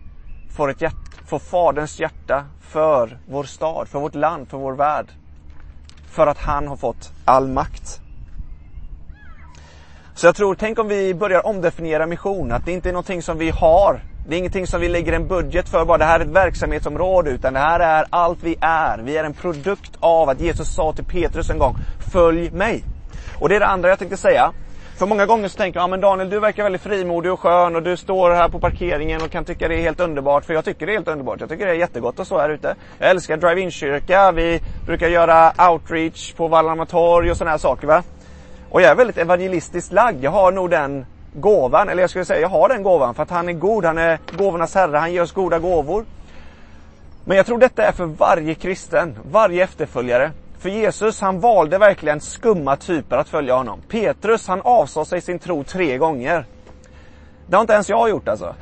får, 0.51 0.69
ett 0.69 0.81
hjärta, 0.81 1.11
får 1.25 1.39
Faderns 1.39 1.99
hjärta 1.99 2.45
för 2.61 3.19
vår 3.27 3.43
stad, 3.43 3.87
för 3.87 3.99
vårt 3.99 4.15
land, 4.15 4.49
för 4.49 4.57
vår 4.57 4.73
värld. 4.73 5.07
För 6.09 6.27
att 6.27 6.37
han 6.37 6.67
har 6.67 6.75
fått 6.75 7.11
all 7.25 7.47
makt. 7.47 8.01
Så 10.17 10.27
jag 10.27 10.36
tror, 10.36 10.55
tänk 10.55 10.79
om 10.79 10.88
vi 10.88 11.13
börjar 11.13 11.45
omdefiniera 11.45 12.05
mission, 12.05 12.51
att 12.51 12.65
det 12.65 12.72
inte 12.72 12.89
är 12.89 12.93
någonting 12.93 13.22
som 13.22 13.38
vi 13.38 13.50
har. 13.50 14.00
Det 14.27 14.36
är 14.36 14.39
ingenting 14.39 14.67
som 14.67 14.81
vi 14.81 14.89
lägger 14.89 15.13
en 15.13 15.27
budget 15.27 15.69
för 15.69 15.86
bara, 15.86 15.98
det 15.98 16.05
här 16.05 16.19
är 16.19 16.24
ett 16.24 16.31
verksamhetsområde, 16.31 17.31
utan 17.31 17.53
det 17.53 17.60
här 17.60 17.79
är 17.79 18.05
allt 18.10 18.43
vi 18.43 18.55
är. 18.62 18.98
Vi 18.98 19.17
är 19.17 19.24
en 19.24 19.34
produkt 19.34 19.91
av 20.00 20.29
att 20.29 20.41
Jesus 20.41 20.75
sa 20.75 20.93
till 20.93 21.05
Petrus 21.05 21.50
en 21.50 21.57
gång, 21.57 21.77
följ 22.12 22.51
mig. 22.51 22.84
Och 23.39 23.50
det 23.50 23.55
är 23.55 23.60
det 23.60 23.65
andra 23.65 23.89
jag 23.89 24.00
tänkte 24.00 24.17
säga. 24.17 24.51
För 24.98 25.05
många 25.05 25.25
gånger 25.25 25.48
så 25.48 25.57
tänker 25.57 25.79
jag, 25.79 25.84
ja 25.84 25.88
men 25.88 26.01
Daniel 26.01 26.29
du 26.29 26.39
verkar 26.39 26.63
väldigt 26.63 26.81
frimodig 26.81 27.31
och 27.31 27.39
skön 27.39 27.75
och 27.75 27.84
du 27.84 27.98
står 27.98 28.31
här 28.31 28.50
på 28.50 28.60
parkeringen 28.60 29.22
och 29.22 29.31
kan 29.31 29.45
tycka 29.45 29.67
det 29.67 29.75
är 29.75 29.81
helt 29.81 30.00
underbart. 30.00 30.45
För 30.45 30.53
jag 30.53 30.65
tycker 30.65 30.86
det 30.86 30.91
är 30.91 30.93
helt 30.95 31.07
underbart. 31.07 31.39
Jag 31.39 31.50
tycker 31.50 31.65
det 31.65 31.72
är 31.72 31.75
jättegott 31.75 32.19
att 32.19 32.25
stå 32.25 32.39
här 32.39 32.50
ute. 32.50 32.75
Jag 33.00 33.10
älskar 33.10 33.38
drive-in-kyrka. 33.38 34.31
Vi 34.31 34.62
brukar 34.86 35.07
göra 35.07 35.53
outreach 35.72 36.34
på 36.34 36.48
Vallhamn 36.48 36.86
torg 36.86 37.31
och 37.31 37.38
sådana 37.38 37.51
här 37.51 37.57
saker 37.57 37.88
va. 37.88 38.03
Och 38.75 38.82
jag 38.82 38.91
är 38.91 38.96
väldigt 38.96 39.17
evangelistiskt 39.17 39.91
lagd. 39.91 40.24
Jag 40.24 40.32
har 40.32 40.51
nog 40.51 40.70
den 40.70 41.05
gåvan, 41.34 41.89
eller 41.89 42.03
jag 42.03 42.10
skulle 42.10 42.25
säga 42.25 42.41
jag 42.41 42.50
har 42.50 42.70
den 42.70 42.84
gåvan 42.84 43.15
för 43.15 43.24
att 43.24 43.29
han 43.29 43.50
är 43.50 43.53
god, 43.53 43.86
han 43.86 43.98
är 43.98 44.20
gåvornas 44.38 44.75
herre, 44.75 44.98
han 44.98 45.13
ger 45.13 45.22
oss 45.22 45.32
goda 45.32 45.60
gåvor. 45.60 46.05
Men 47.25 47.38
jag 47.38 47.46
tror 47.46 47.58
detta 47.58 47.84
är 47.84 47.91
för 47.91 48.05
varje 48.05 48.55
kristen, 48.55 49.17
varje 49.32 49.63
efterföljare. 49.63 50.32
För 50.60 50.70
Jesus, 50.70 51.22
han 51.22 51.39
valde 51.39 51.77
verkligen 51.77 52.22
skumma 52.22 52.75
typer 52.75 53.18
att 53.18 53.29
följa 53.29 53.55
honom. 53.55 53.81
Petrus, 53.90 54.48
han 54.48 54.61
avsade 54.61 55.05
sig 55.05 55.22
sin 55.22 55.40
tro 55.40 55.64
tre 55.64 55.98
gånger. 55.98 56.46
Det 57.48 57.55
har 57.55 57.61
inte 57.61 57.74
ens 57.74 57.90
jag 57.90 58.09
gjort 58.09 58.27
alltså. 58.27 58.55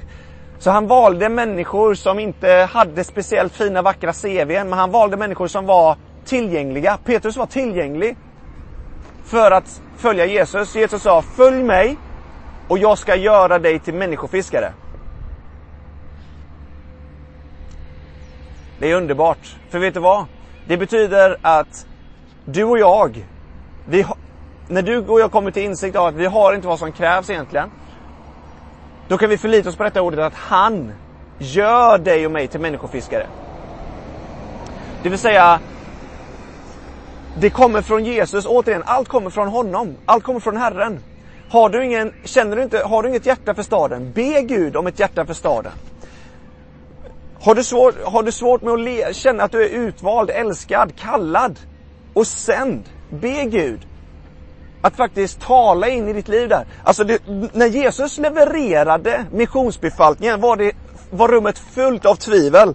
Så 0.58 0.70
han 0.70 0.86
valde 0.86 1.28
människor 1.28 1.94
som 1.94 2.18
inte 2.18 2.68
hade 2.72 3.04
speciellt 3.04 3.52
fina 3.52 3.82
vackra 3.82 4.12
CVn, 4.12 4.68
men 4.68 4.78
han 4.78 4.90
valde 4.90 5.16
människor 5.16 5.46
som 5.48 5.66
var 5.66 5.96
tillgängliga. 6.24 6.98
Petrus 7.04 7.36
var 7.36 7.46
tillgänglig 7.46 8.16
för 9.26 9.50
att 9.50 9.82
följa 9.96 10.26
Jesus. 10.26 10.74
Jesus 10.74 11.02
sa, 11.02 11.22
följ 11.22 11.62
mig 11.62 11.96
och 12.68 12.78
jag 12.78 12.98
ska 12.98 13.16
göra 13.16 13.58
dig 13.58 13.78
till 13.78 13.94
människofiskare. 13.94 14.72
Det 18.78 18.90
är 18.90 18.94
underbart. 18.94 19.56
För 19.70 19.78
vet 19.78 19.94
du 19.94 20.00
vad? 20.00 20.24
Det 20.66 20.76
betyder 20.76 21.36
att 21.42 21.86
du 22.44 22.64
och 22.64 22.78
jag, 22.78 23.26
vi, 23.88 24.06
när 24.68 24.82
du 24.82 24.98
och 24.98 25.20
jag 25.20 25.32
kommer 25.32 25.50
till 25.50 25.62
insikt 25.62 25.96
av 25.96 26.06
att 26.06 26.14
vi 26.14 26.26
har 26.26 26.54
inte 26.54 26.68
vad 26.68 26.78
som 26.78 26.92
krävs 26.92 27.30
egentligen. 27.30 27.70
Då 29.08 29.18
kan 29.18 29.30
vi 29.30 29.38
förlita 29.38 29.68
oss 29.68 29.76
på 29.76 29.82
detta 29.82 30.02
ordet 30.02 30.20
att 30.20 30.34
han 30.34 30.92
gör 31.38 31.98
dig 31.98 32.26
och 32.26 32.32
mig 32.32 32.48
till 32.48 32.60
människofiskare. 32.60 33.26
Det 35.02 35.08
vill 35.08 35.18
säga, 35.18 35.60
det 37.40 37.50
kommer 37.50 37.82
från 37.82 38.04
Jesus, 38.04 38.46
återigen, 38.46 38.82
allt 38.86 39.08
kommer 39.08 39.30
från 39.30 39.48
honom. 39.48 39.96
Allt 40.06 40.24
kommer 40.24 40.40
från 40.40 40.56
Herren. 40.56 41.00
Har 41.50 41.68
du, 41.68 41.84
ingen, 41.84 42.12
känner 42.24 42.56
du 42.56 42.62
inte, 42.62 42.78
har 42.78 43.02
du 43.02 43.08
inget 43.08 43.26
hjärta 43.26 43.54
för 43.54 43.62
staden, 43.62 44.12
be 44.12 44.42
Gud 44.42 44.76
om 44.76 44.86
ett 44.86 44.98
hjärta 44.98 45.26
för 45.26 45.34
staden. 45.34 45.72
Har 47.40 47.54
du 47.54 47.64
svårt, 47.64 47.94
har 48.04 48.22
du 48.22 48.32
svårt 48.32 48.62
med 48.62 48.72
att 48.72 48.80
le, 48.80 49.14
känna 49.14 49.42
att 49.42 49.52
du 49.52 49.64
är 49.64 49.68
utvald, 49.68 50.30
älskad, 50.30 50.96
kallad 50.96 51.58
och 52.14 52.26
sänd, 52.26 52.84
be 53.10 53.44
Gud 53.44 53.86
att 54.80 54.96
faktiskt 54.96 55.40
tala 55.40 55.88
in 55.88 56.08
i 56.08 56.12
ditt 56.12 56.28
liv 56.28 56.48
där. 56.48 56.66
Alltså 56.84 57.04
det, 57.04 57.22
när 57.52 57.66
Jesus 57.66 58.18
levererade 58.18 59.26
missionsbefallningen 59.32 60.40
var, 60.40 60.56
det, 60.56 60.72
var 61.10 61.28
rummet 61.28 61.58
fullt 61.58 62.06
av 62.06 62.14
tvivel. 62.14 62.74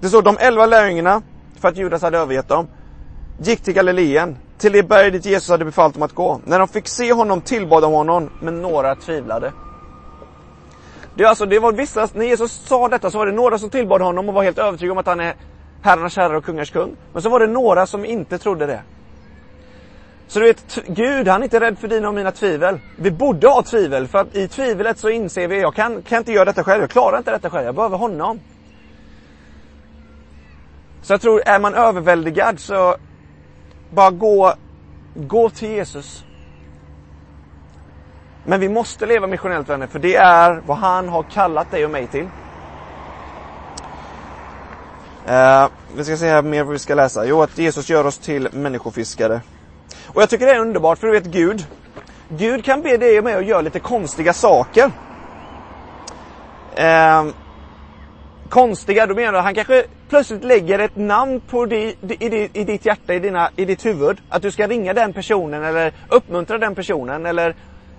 Det 0.00 0.08
står 0.08 0.22
de 0.22 0.36
elva 0.40 0.66
lärjungarna, 0.66 1.22
för 1.60 1.68
att 1.68 1.76
Judas 1.76 2.02
hade 2.02 2.18
övergett 2.18 2.48
dem, 2.48 2.68
gick 3.38 3.62
till 3.62 3.74
Galileen, 3.74 4.36
till 4.58 4.72
det 4.72 4.82
berg 4.82 5.10
dit 5.10 5.24
Jesus 5.24 5.48
hade 5.48 5.64
befallt 5.64 5.94
dem 5.94 6.02
att 6.02 6.12
gå. 6.12 6.40
När 6.44 6.58
de 6.58 6.68
fick 6.68 6.88
se 6.88 7.12
honom 7.12 7.40
tillbad 7.40 7.82
de 7.82 7.92
honom, 7.92 8.30
men 8.40 8.62
några 8.62 8.94
tvivlade. 8.94 9.52
Det, 11.14 11.24
alltså, 11.24 11.46
det 11.46 11.58
var 11.58 11.72
vissa, 11.72 12.08
när 12.12 12.24
Jesus 12.24 12.52
sa 12.52 12.88
detta 12.88 13.10
så 13.10 13.18
var 13.18 13.26
det 13.26 13.32
några 13.32 13.58
som 13.58 13.70
tillbad 13.70 14.02
honom 14.02 14.28
och 14.28 14.34
var 14.34 14.42
helt 14.42 14.58
övertygade 14.58 14.92
om 14.92 14.98
att 14.98 15.06
han 15.06 15.20
är 15.20 15.34
herrarnas 15.82 16.16
herre 16.16 16.36
och 16.36 16.44
kungars 16.44 16.70
kung. 16.70 16.96
Men 17.12 17.22
så 17.22 17.28
var 17.28 17.40
det 17.40 17.46
några 17.46 17.86
som 17.86 18.04
inte 18.04 18.38
trodde 18.38 18.66
det. 18.66 18.82
Så 20.28 20.38
du 20.38 20.46
vet, 20.46 20.78
Gud 20.86 21.28
han 21.28 21.40
är 21.40 21.44
inte 21.44 21.60
rädd 21.60 21.78
för 21.78 21.88
dina 21.88 22.08
och 22.08 22.14
mina 22.14 22.30
tvivel. 22.30 22.80
Vi 22.96 23.10
borde 23.10 23.48
ha 23.48 23.62
tvivel, 23.62 24.08
för 24.08 24.18
att 24.18 24.36
i 24.36 24.48
tvivlet 24.48 24.98
så 24.98 25.08
inser 25.08 25.48
vi, 25.48 25.60
jag 25.60 25.74
kan, 25.74 26.02
kan 26.02 26.18
inte 26.18 26.32
göra 26.32 26.44
detta 26.44 26.64
själv, 26.64 26.80
jag 26.80 26.90
klarar 26.90 27.18
inte 27.18 27.30
detta 27.30 27.50
själv, 27.50 27.66
jag 27.66 27.74
behöver 27.74 27.98
honom. 27.98 28.40
Så 31.02 31.12
jag 31.12 31.20
tror, 31.20 31.42
är 31.46 31.58
man 31.58 31.74
överväldigad 31.74 32.60
så 32.60 32.96
bara 33.90 34.10
gå, 34.10 34.54
gå 35.14 35.50
till 35.50 35.70
Jesus. 35.70 36.24
Men 38.44 38.60
vi 38.60 38.68
måste 38.68 39.06
leva 39.06 39.26
missionellt 39.26 39.68
vänner, 39.68 39.86
för 39.86 39.98
det 39.98 40.16
är 40.16 40.62
vad 40.66 40.76
han 40.76 41.08
har 41.08 41.22
kallat 41.22 41.70
dig 41.70 41.84
och 41.84 41.90
mig 41.90 42.06
till. 42.06 42.28
Uh, 45.28 45.68
vi 45.96 46.04
ska 46.04 46.16
se 46.16 46.28
här 46.28 46.42
mer 46.42 46.64
vad 46.64 46.72
vi 46.72 46.78
ska 46.78 46.94
läsa. 46.94 47.26
Jo, 47.26 47.42
att 47.42 47.58
Jesus 47.58 47.88
gör 47.88 48.06
oss 48.06 48.18
till 48.18 48.48
människofiskare. 48.52 49.40
Och 50.06 50.22
jag 50.22 50.30
tycker 50.30 50.46
det 50.46 50.52
är 50.52 50.58
underbart, 50.58 50.98
för 50.98 51.06
du 51.06 51.12
vet 51.12 51.24
Gud, 51.24 51.66
Gud 52.28 52.64
kan 52.64 52.82
be 52.82 52.96
dig 52.96 53.18
och 53.18 53.24
mig 53.24 53.34
att 53.34 53.46
göra 53.46 53.60
lite 53.60 53.80
konstiga 53.80 54.32
saker. 54.32 54.84
Uh, 56.78 57.32
konstiga, 58.50 59.06
då 59.06 59.14
menar 59.14 59.32
jag, 59.34 59.42
han 59.42 59.54
kanske 59.54 59.84
plötsligt 60.08 60.44
lägger 60.44 60.78
ett 60.78 60.96
namn 60.96 61.40
på 61.40 61.66
di, 61.66 61.96
i, 62.08 62.50
i, 62.52 62.64
ditt 62.64 62.86
hjärta, 62.86 63.14
i, 63.14 63.18
dina, 63.18 63.50
i 63.56 63.64
ditt 63.64 63.86
huvud. 63.86 64.20
Att 64.28 64.42
du 64.42 64.50
ska 64.50 64.68
ringa 64.68 64.94
den 64.94 65.12
personen 65.12 65.64
eller 65.64 65.92
uppmuntra 66.08 66.58
den 66.58 66.74
personen 66.74 67.26
eller 67.26 67.54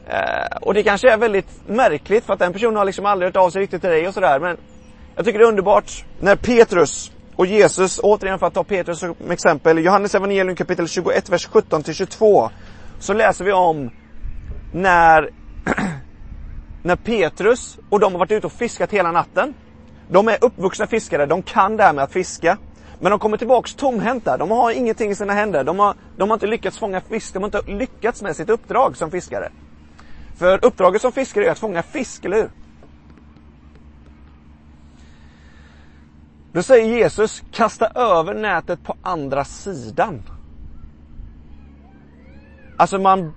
eh, 0.08 0.58
Och 0.62 0.74
det 0.74 0.84
kanske 0.84 1.12
är 1.12 1.18
väldigt 1.18 1.68
märkligt 1.68 2.26
för 2.26 2.34
att 2.34 2.40
den 2.40 2.54
personen 2.54 2.76
har 2.76 2.86
liksom 2.86 3.06
aldrig 3.06 3.28
hört 3.28 3.36
av 3.36 3.50
sig 3.50 3.62
riktigt 3.62 3.82
till 3.82 3.90
dig 3.90 4.08
och 4.08 4.14
sådär 4.14 4.40
men 4.40 4.58
Jag 5.16 5.26
tycker 5.26 5.40
det 5.40 5.46
är 5.46 5.50
underbart 5.50 6.06
när 6.20 6.36
Petrus 6.36 7.12
och 7.36 7.46
Jesus, 7.46 8.00
återigen 8.04 8.40
för 8.40 8.48
att 8.48 8.54
ta 8.54 8.64
Petrus 8.64 9.00
som 9.00 9.16
exempel, 9.30 9.86
Johannes 9.86 10.16
evangelium 10.16 10.56
kapitel 10.56 10.88
21, 10.88 11.30
vers 11.30 11.48
17 11.48 11.84
till 11.84 11.94
22 11.94 12.50
Så 13.00 13.14
läser 13.14 13.46
vi 13.46 13.52
om 13.52 13.92
när 14.74 15.30
när 16.84 16.96
Petrus 16.96 17.78
och 17.90 18.00
de 18.00 18.12
har 18.14 18.20
varit 18.20 18.32
ute 18.32 18.48
och 18.48 18.54
fiskat 18.54 18.92
hela 18.92 19.12
natten 19.12 19.54
de 20.12 20.28
är 20.28 20.38
uppvuxna 20.42 20.88
fiskare, 20.88 21.26
de 21.26 21.44
kan 21.44 21.78
det 21.78 21.84
här 21.84 21.94
med 21.94 22.04
att 22.04 22.12
fiska. 22.12 22.58
Men 23.00 23.10
de 23.10 23.20
kommer 23.20 23.38
tillbaks 23.38 23.76
tomhänta. 23.76 24.38
De 24.38 24.52
har 24.52 24.72
ingenting 24.72 25.12
i 25.12 25.16
sina 25.16 25.34
händer. 25.34 25.64
De 25.64 25.80
har, 25.80 25.96
de 26.18 26.30
har 26.30 26.36
inte 26.36 26.48
lyckats 26.48 26.78
fånga 26.78 27.02
fisk. 27.02 27.34
De 27.34 27.44
har 27.44 27.48
inte 27.48 27.72
lyckats 27.72 28.22
med 28.22 28.36
sitt 28.36 28.50
uppdrag 28.50 28.98
som 28.98 29.12
fiskare. 29.12 29.50
För 30.36 30.66
uppdraget 30.66 31.02
som 31.02 31.12
fiskare 31.12 31.46
är 31.46 31.52
att 31.52 31.60
fånga 31.60 31.84
fisk, 31.84 32.26
eller 32.26 32.38
hur? 32.38 32.50
Då 36.52 36.64
säger 36.64 36.98
Jesus, 36.98 37.44
kasta 37.52 37.88
över 37.88 38.34
nätet 38.34 38.84
på 38.84 38.96
andra 39.02 39.46
sidan. 39.46 40.24
Alltså 42.78 43.00
man, 43.00 43.34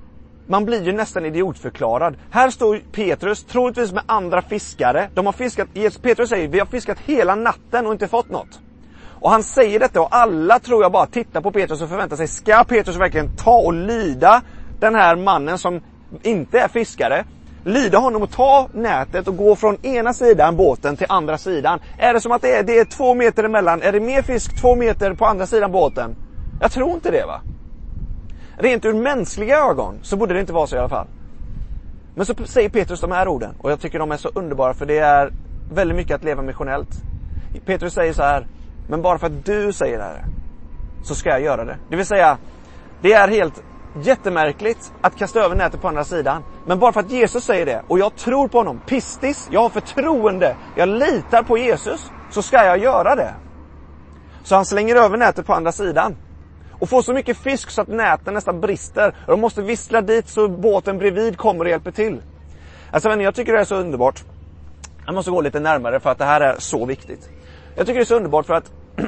man 0.47 0.65
blir 0.65 0.83
ju 0.83 0.93
nästan 0.93 1.27
idiotförklarad. 1.27 2.17
Här 2.31 2.51
står 2.51 2.81
Petrus, 2.93 3.45
troligtvis 3.45 3.93
med 3.93 4.03
andra 4.07 4.43
fiskare. 4.43 5.09
De 5.15 5.27
har 5.27 5.33
fiskat, 5.33 5.69
Petrus 6.03 6.29
säger, 6.29 6.49
vi 6.49 6.59
har 6.59 6.67
fiskat 6.67 6.99
hela 7.05 7.35
natten 7.35 7.87
och 7.87 7.93
inte 7.93 8.09
fått 8.09 8.31
något. 8.31 8.61
Och 8.97 9.31
han 9.31 9.43
säger 9.43 9.81
detta 9.81 10.01
och 10.01 10.17
alla 10.17 10.59
tror 10.59 10.83
jag 10.83 10.93
bara 10.93 11.07
tittar 11.07 11.41
på 11.41 11.53
Petrus 11.53 11.83
och 11.83 11.89
förväntar 11.89 12.17
sig, 12.17 12.29
ska 12.29 12.65
Petrus 12.65 12.97
verkligen 12.97 13.29
ta 13.29 13.57
och 13.57 13.73
lyda 13.73 14.43
den 14.79 14.95
här 14.95 15.17
mannen 15.17 15.59
som 15.59 15.81
inte 16.23 16.61
är 16.61 16.69
fiskare? 16.69 17.25
lyda 17.65 17.99
honom 17.99 18.23
och 18.23 18.31
ta 18.31 18.69
nätet 18.73 19.29
och 19.29 19.37
gå 19.37 19.57
från 19.57 19.87
ena 19.87 20.15
sidan 20.15 20.57
båten 20.57 20.97
till 20.97 21.07
andra 21.09 21.39
sidan. 21.39 21.79
Är 21.99 22.15
det 22.15 22.21
som 22.21 22.33
att 22.33 22.43
det 22.43 22.57
är, 22.57 22.63
det 22.63 22.79
är 22.79 22.85
två 22.85 23.15
meter 23.15 23.45
emellan? 23.45 23.83
Är 23.83 23.93
det 23.93 24.01
mer 24.01 24.23
fisk 24.23 24.55
två 24.55 24.77
meter 24.77 25.15
på 25.15 25.27
andra 25.27 25.47
sidan 25.47 25.73
båten? 25.73 26.17
Jag 26.61 26.73
tror 26.73 26.95
inte 26.95 27.11
det 27.11 27.27
va. 27.27 27.41
Rent 28.57 28.85
ur 28.85 28.95
mänskliga 28.95 29.59
ögon 29.59 29.99
så 30.03 30.17
borde 30.17 30.35
det 30.35 30.41
inte 30.41 30.53
vara 30.53 30.67
så 30.67 30.77
i 30.77 30.79
alla 30.79 30.89
fall. 30.89 31.07
Men 32.15 32.27
så 32.27 32.35
säger 32.45 32.69
Petrus 32.69 33.01
de 33.01 33.13
här 33.13 33.29
orden 33.29 33.55
och 33.59 33.71
jag 33.71 33.81
tycker 33.81 33.99
de 33.99 34.13
är 34.13 34.17
så 34.17 34.31
underbara 34.35 34.75
för 34.75 34.87
det 34.87 34.99
är 34.99 35.31
väldigt 35.69 35.97
mycket 35.97 36.15
att 36.15 36.25
leva 36.25 36.43
missionellt. 36.43 37.05
Petrus 37.65 37.95
säger 37.95 38.13
så 38.13 38.23
här, 38.23 38.47
men 38.87 39.03
bara 39.03 39.19
för 39.19 39.27
att 39.27 39.45
du 39.45 39.73
säger 39.73 39.99
det 39.99 40.05
här 40.05 40.25
så 41.03 41.15
ska 41.15 41.29
jag 41.29 41.41
göra 41.41 41.65
det. 41.65 41.79
Det 41.89 41.97
vill 41.97 42.07
säga, 42.07 42.39
det 43.01 43.13
är 43.13 43.29
helt 43.29 43.61
jättemärkligt 43.93 44.93
att 45.01 45.17
kasta 45.17 45.41
över 45.41 45.57
nätet 45.57 45.81
på 45.81 45.89
andra 45.89 46.05
sidan. 46.05 46.45
Men 46.65 46.79
bara 46.79 46.93
för 46.93 47.01
att 47.01 47.11
Jesus 47.11 47.45
säger 47.45 47.67
det 47.67 47.83
och 47.87 47.99
jag 47.99 48.15
tror 48.15 48.49
på 48.49 48.59
honom, 48.59 48.81
pistis, 48.81 49.49
jag 49.51 49.61
har 49.61 49.71
förtroende, 49.71 50.57
jag 50.75 50.89
litar 50.89 51.43
på 51.43 51.59
Jesus, 51.59 52.13
så 52.29 52.43
ska 52.43 52.65
jag 52.65 52.79
göra 52.79 53.15
det. 53.15 53.35
Så 54.43 54.55
han 54.55 54.65
slänger 54.65 54.97
över 54.97 55.17
nätet 55.17 55.47
på 55.47 55.55
andra 55.55 55.73
sidan. 55.73 56.17
Och 56.85 56.91
får 56.91 57.03
så 57.03 57.13
mycket 57.13 57.37
fisk 57.37 57.71
så 57.71 57.83
att 57.83 57.89
näten 57.89 58.35
nästan 58.35 58.61
brister. 58.61 59.15
De 59.27 59.41
måste 59.41 59.63
vissla 59.63 60.01
dit 60.01 60.29
så 60.29 60.49
båten 60.49 60.99
bredvid 60.99 61.37
kommer 61.37 61.65
och 61.65 61.71
hjälper 61.71 61.91
till. 61.91 62.23
Alltså 62.91 63.09
vänner, 63.09 63.25
jag 63.25 63.35
tycker 63.35 63.53
det 63.53 63.61
är 63.61 63.65
så 63.65 63.77
underbart. 63.77 64.25
Jag 65.07 65.15
måste 65.15 65.31
gå 65.31 65.41
lite 65.41 65.61
närmare 65.61 66.01
för 66.01 66.11
att 66.11 66.19
det 66.19 66.25
här 66.25 66.41
är 66.41 66.57
så 66.59 66.85
viktigt. 66.87 67.29
Jag 67.77 67.87
tycker 67.87 67.99
det 67.99 68.03
är 68.03 68.05
så 68.05 68.17
underbart 68.17 68.47
för 68.47 68.55
att 68.55 68.73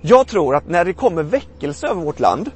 jag 0.00 0.26
tror 0.26 0.56
att 0.56 0.68
när 0.68 0.84
det 0.84 0.92
kommer 0.92 1.22
väckelse 1.22 1.86
över 1.86 2.02
vårt 2.02 2.20
land 2.20 2.50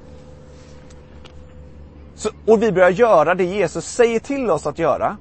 så, 2.14 2.28
och 2.46 2.62
vi 2.62 2.72
börjar 2.72 2.90
göra 2.90 3.34
det 3.34 3.44
Jesus 3.44 3.84
säger 3.84 4.20
till 4.20 4.50
oss 4.50 4.66
att 4.66 4.78
göra, 4.78 5.16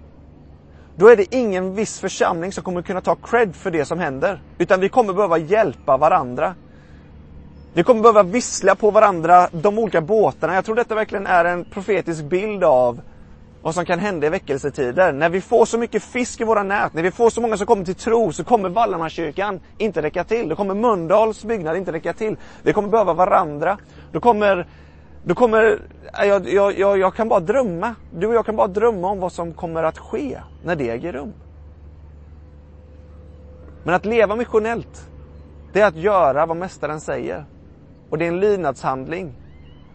då 0.96 1.08
är 1.08 1.16
det 1.16 1.36
ingen 1.36 1.76
viss 1.76 2.00
församling 2.00 2.52
som 2.52 2.64
kommer 2.64 2.82
kunna 2.82 3.02
ta 3.02 3.16
cred 3.16 3.56
för 3.56 3.72
det 3.72 3.86
som 3.86 4.00
händer. 4.00 4.42
Utan 4.58 4.80
vi 4.80 4.90
kommer 4.90 5.14
behöva 5.14 5.38
hjälpa 5.38 5.98
varandra. 5.98 6.56
Vi 7.78 7.84
kommer 7.84 8.02
behöva 8.02 8.24
vissla 8.24 8.76
på 8.76 8.92
varandra, 8.92 9.50
de 9.52 9.80
olika 9.80 10.02
båtarna. 10.02 10.56
Jag 10.56 10.66
tror 10.66 10.76
detta 10.76 10.96
verkligen 10.96 11.28
är 11.28 11.46
en 11.46 11.66
profetisk 11.66 12.24
bild 12.24 12.64
av 12.64 13.02
vad 13.62 13.76
som 13.76 13.86
kan 13.86 14.00
hända 14.00 14.28
i 14.28 14.30
väckelsetider. 14.30 15.12
När 15.14 15.30
vi 15.30 15.42
får 15.42 15.66
så 15.66 15.78
mycket 15.78 16.04
fisk 16.04 16.42
i 16.42 16.44
våra 16.44 16.64
nät, 16.64 16.94
när 16.94 17.04
vi 17.04 17.12
får 17.12 17.30
så 17.30 17.42
många 17.42 17.58
som 17.58 17.66
kommer 17.66 17.86
till 17.86 17.96
tro, 17.96 18.34
så 18.34 18.44
kommer 18.44 18.70
Valdemarskyrkan 18.70 19.60
inte 19.78 20.02
räcka 20.02 20.24
till. 20.24 20.50
Då 20.50 20.56
kommer 20.56 20.74
Mölndals 20.74 21.44
byggnad 21.44 21.78
inte 21.78 21.92
räcka 21.92 22.14
till. 22.14 22.38
Vi 22.64 22.74
kommer 22.74 22.90
behöva 22.90 23.14
varandra. 23.14 23.78
Då 24.12 24.20
kommer 24.20 24.68
då 25.24 25.36
kommer, 25.36 25.80
jag, 26.14 26.50
jag, 26.50 26.80
jag, 26.80 26.98
jag 26.98 27.14
kan 27.16 27.30
bara 27.30 27.40
drömma. 27.40 27.96
Du 28.12 28.28
och 28.28 28.36
jag 28.36 28.46
kan 28.46 28.56
bara 28.56 28.68
drömma 28.68 29.10
om 29.10 29.20
vad 29.20 29.34
som 29.34 29.54
kommer 29.54 29.84
att 29.84 29.98
ske 29.98 30.40
när 30.64 30.76
det 30.76 30.90
äger 30.90 31.14
rum. 31.14 31.34
Men 33.84 33.96
att 33.96 34.06
leva 34.06 34.36
missionellt, 34.36 35.10
det 35.74 35.82
är 35.82 35.88
att 35.88 35.96
göra 35.96 36.46
vad 36.46 36.58
Mästaren 36.58 37.02
säger. 37.02 37.46
Och 38.10 38.18
det 38.18 38.26
är 38.26 38.28
en 38.28 38.40
lydnadshandling. 38.40 39.34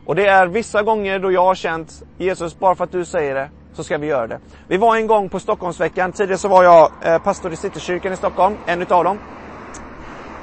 Och 0.06 0.14
det 0.14 0.26
är 0.26 0.46
vissa 0.46 0.82
gånger 0.82 1.18
då 1.18 1.32
jag 1.32 1.44
har 1.44 1.54
känt, 1.54 2.02
Jesus, 2.18 2.58
bara 2.58 2.74
för 2.74 2.84
att 2.84 2.92
du 2.92 3.04
säger 3.04 3.34
det, 3.34 3.50
så 3.72 3.84
ska 3.84 3.98
vi 3.98 4.06
göra 4.06 4.26
det. 4.26 4.40
Vi 4.68 4.76
var 4.76 4.96
en 4.96 5.06
gång 5.06 5.28
på 5.28 5.40
Stockholmsveckan. 5.40 6.12
Tidigare 6.12 6.38
så 6.38 6.48
var 6.48 6.64
jag 6.64 6.90
eh, 7.04 7.18
pastor 7.18 7.52
i 7.52 7.56
Citykyrkan 7.56 8.12
i 8.12 8.16
Stockholm, 8.16 8.56
en 8.66 8.82
utav 8.82 9.04
dem. 9.04 9.18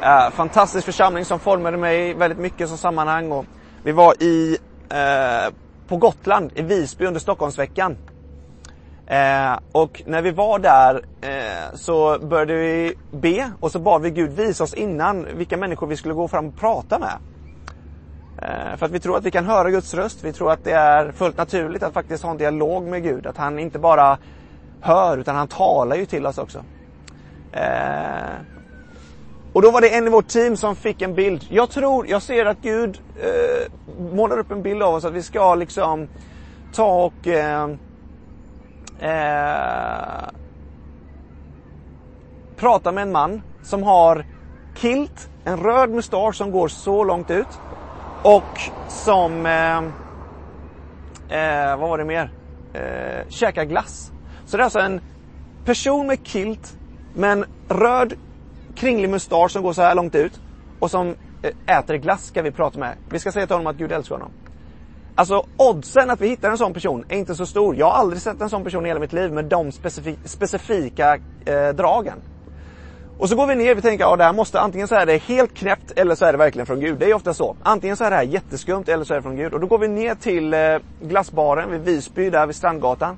Eh, 0.01 0.29
fantastisk 0.29 0.85
församling 0.85 1.25
som 1.25 1.39
formade 1.39 1.77
mig 1.77 2.13
väldigt 2.13 2.39
mycket 2.39 2.69
som 2.69 2.77
sammanhang. 2.77 3.31
Och 3.31 3.45
vi 3.83 3.91
var 3.91 4.23
i 4.23 4.57
Eh, 4.89 5.53
på 5.87 5.97
Gotland, 5.97 6.51
i 6.55 6.61
Visby 6.61 7.05
under 7.05 7.19
Stockholmsveckan. 7.19 7.97
Eh, 9.07 9.59
och 9.71 10.01
när 10.05 10.21
vi 10.21 10.31
var 10.31 10.59
där 10.59 11.01
eh, 11.21 11.75
så 11.75 12.19
började 12.19 12.53
vi 12.53 12.93
be 13.11 13.51
och 13.59 13.71
så 13.71 13.79
bad 13.79 14.01
vi 14.01 14.11
Gud 14.11 14.31
visa 14.31 14.63
oss 14.63 14.73
innan 14.73 15.27
vilka 15.37 15.57
människor 15.57 15.87
vi 15.87 15.95
skulle 15.95 16.13
gå 16.13 16.27
fram 16.27 16.47
och 16.47 16.55
prata 16.55 16.99
med. 16.99 17.17
Eh, 18.41 18.77
för 18.77 18.85
att 18.85 18.91
vi 18.91 18.99
tror 18.99 19.17
att 19.17 19.25
vi 19.25 19.31
kan 19.31 19.45
höra 19.45 19.71
Guds 19.71 19.93
röst. 19.93 20.23
Vi 20.23 20.33
tror 20.33 20.51
att 20.51 20.63
det 20.63 20.71
är 20.71 21.11
fullt 21.11 21.37
naturligt 21.37 21.83
att 21.83 21.93
faktiskt 21.93 22.23
ha 22.23 22.31
en 22.31 22.37
dialog 22.37 22.83
med 22.83 23.03
Gud. 23.03 23.27
Att 23.27 23.37
han 23.37 23.59
inte 23.59 23.79
bara 23.79 24.17
hör 24.81 25.17
utan 25.17 25.35
han 25.35 25.47
talar 25.47 25.95
ju 25.95 26.05
till 26.05 26.25
oss 26.25 26.37
också. 26.37 26.63
Eh, 27.51 28.39
och 29.53 29.61
då 29.61 29.71
var 29.71 29.81
det 29.81 29.95
en 29.95 30.07
i 30.07 30.09
vårt 30.09 30.27
team 30.27 30.57
som 30.57 30.75
fick 30.75 31.01
en 31.01 31.15
bild. 31.15 31.45
Jag 31.49 31.69
tror, 31.69 32.07
jag 32.07 32.21
ser 32.21 32.45
att 32.45 32.61
Gud 32.61 32.99
eh, 33.21 33.71
målar 34.15 34.39
upp 34.39 34.51
en 34.51 34.61
bild 34.61 34.83
av 34.83 34.93
oss 34.93 35.05
att 35.05 35.13
vi 35.13 35.23
ska 35.23 35.55
liksom 35.55 36.07
ta 36.73 37.03
och 37.05 37.27
eh, 37.27 37.69
eh, 38.99 40.29
prata 42.57 42.91
med 42.91 43.01
en 43.01 43.11
man 43.11 43.41
som 43.63 43.83
har 43.83 44.25
kilt, 44.75 45.29
en 45.43 45.57
röd 45.57 45.89
mustasch 45.89 46.35
som 46.35 46.51
går 46.51 46.67
så 46.67 47.03
långt 47.03 47.31
ut 47.31 47.47
och 48.23 48.43
som, 48.87 49.45
eh, 49.45 49.77
eh, 51.39 51.77
vad 51.77 51.89
var 51.89 51.97
det 51.97 52.05
mer? 52.05 52.31
Eh, 52.73 53.29
käkar 53.29 53.63
glass. 53.63 54.11
Så 54.45 54.57
det 54.57 54.61
är 54.61 54.65
alltså 54.65 54.79
en 54.79 55.01
person 55.65 56.07
med 56.07 56.27
kilt 56.27 56.73
med 57.13 57.31
en 57.31 57.45
röd 57.69 58.13
kringlig 58.75 59.09
mustasch 59.09 59.51
som 59.51 59.63
går 59.63 59.73
så 59.73 59.81
här 59.81 59.95
långt 59.95 60.15
ut 60.15 60.39
och 60.79 60.91
som 60.91 61.15
eh, 61.41 61.77
äter 61.77 61.95
glass 61.95 62.25
ska 62.25 62.41
vi 62.41 62.51
prata 62.51 62.79
med. 62.79 62.95
Vi 63.09 63.19
ska 63.19 63.31
säga 63.31 63.47
till 63.47 63.55
honom 63.55 63.67
att 63.67 63.75
Gud 63.75 63.91
älskar 63.91 64.15
honom. 64.15 64.31
Alltså 65.15 65.45
oddsen 65.57 66.09
att 66.09 66.21
vi 66.21 66.27
hittar 66.27 66.51
en 66.51 66.57
sån 66.57 66.73
person 66.73 67.03
är 67.09 67.17
inte 67.17 67.35
så 67.35 67.45
stor. 67.45 67.75
Jag 67.75 67.85
har 67.85 67.93
aldrig 67.93 68.21
sett 68.21 68.41
en 68.41 68.49
sån 68.49 68.63
person 68.63 68.85
i 68.85 68.89
hela 68.89 68.99
mitt 68.99 69.13
liv 69.13 69.31
med 69.31 69.45
de 69.45 69.71
specifika 70.23 71.19
eh, 71.45 71.69
dragen. 71.69 72.21
Och 73.19 73.29
så 73.29 73.35
går 73.35 73.47
vi 73.47 73.55
ner 73.55 73.75
och 73.75 73.81
tänker, 73.81 74.05
ja 74.05 74.15
det 74.15 74.23
här 74.23 74.33
måste, 74.33 74.59
antingen 74.59 74.87
så 74.87 74.95
är 74.95 75.05
det 75.05 75.17
helt 75.17 75.53
knäppt 75.53 75.91
eller 75.95 76.15
så 76.15 76.25
är 76.25 76.31
det 76.31 76.37
verkligen 76.37 76.65
från 76.65 76.79
Gud. 76.79 76.99
Det 76.99 77.05
är 77.05 77.13
ofta 77.13 77.33
så. 77.33 77.55
Antingen 77.63 77.97
så 77.97 78.03
är 78.03 78.09
det 78.09 78.15
här 78.15 78.23
jätteskumt 78.23 78.83
eller 78.87 79.03
så 79.03 79.13
är 79.13 79.17
det 79.17 79.23
från 79.23 79.35
Gud. 79.35 79.53
Och 79.53 79.59
då 79.59 79.67
går 79.67 79.77
vi 79.77 79.87
ner 79.87 80.15
till 80.15 80.53
eh, 80.53 80.59
glassbaren 81.01 81.71
vid 81.71 81.81
Visby, 81.81 82.29
där 82.29 82.45
vid 82.45 82.55
Strandgatan. 82.55 83.17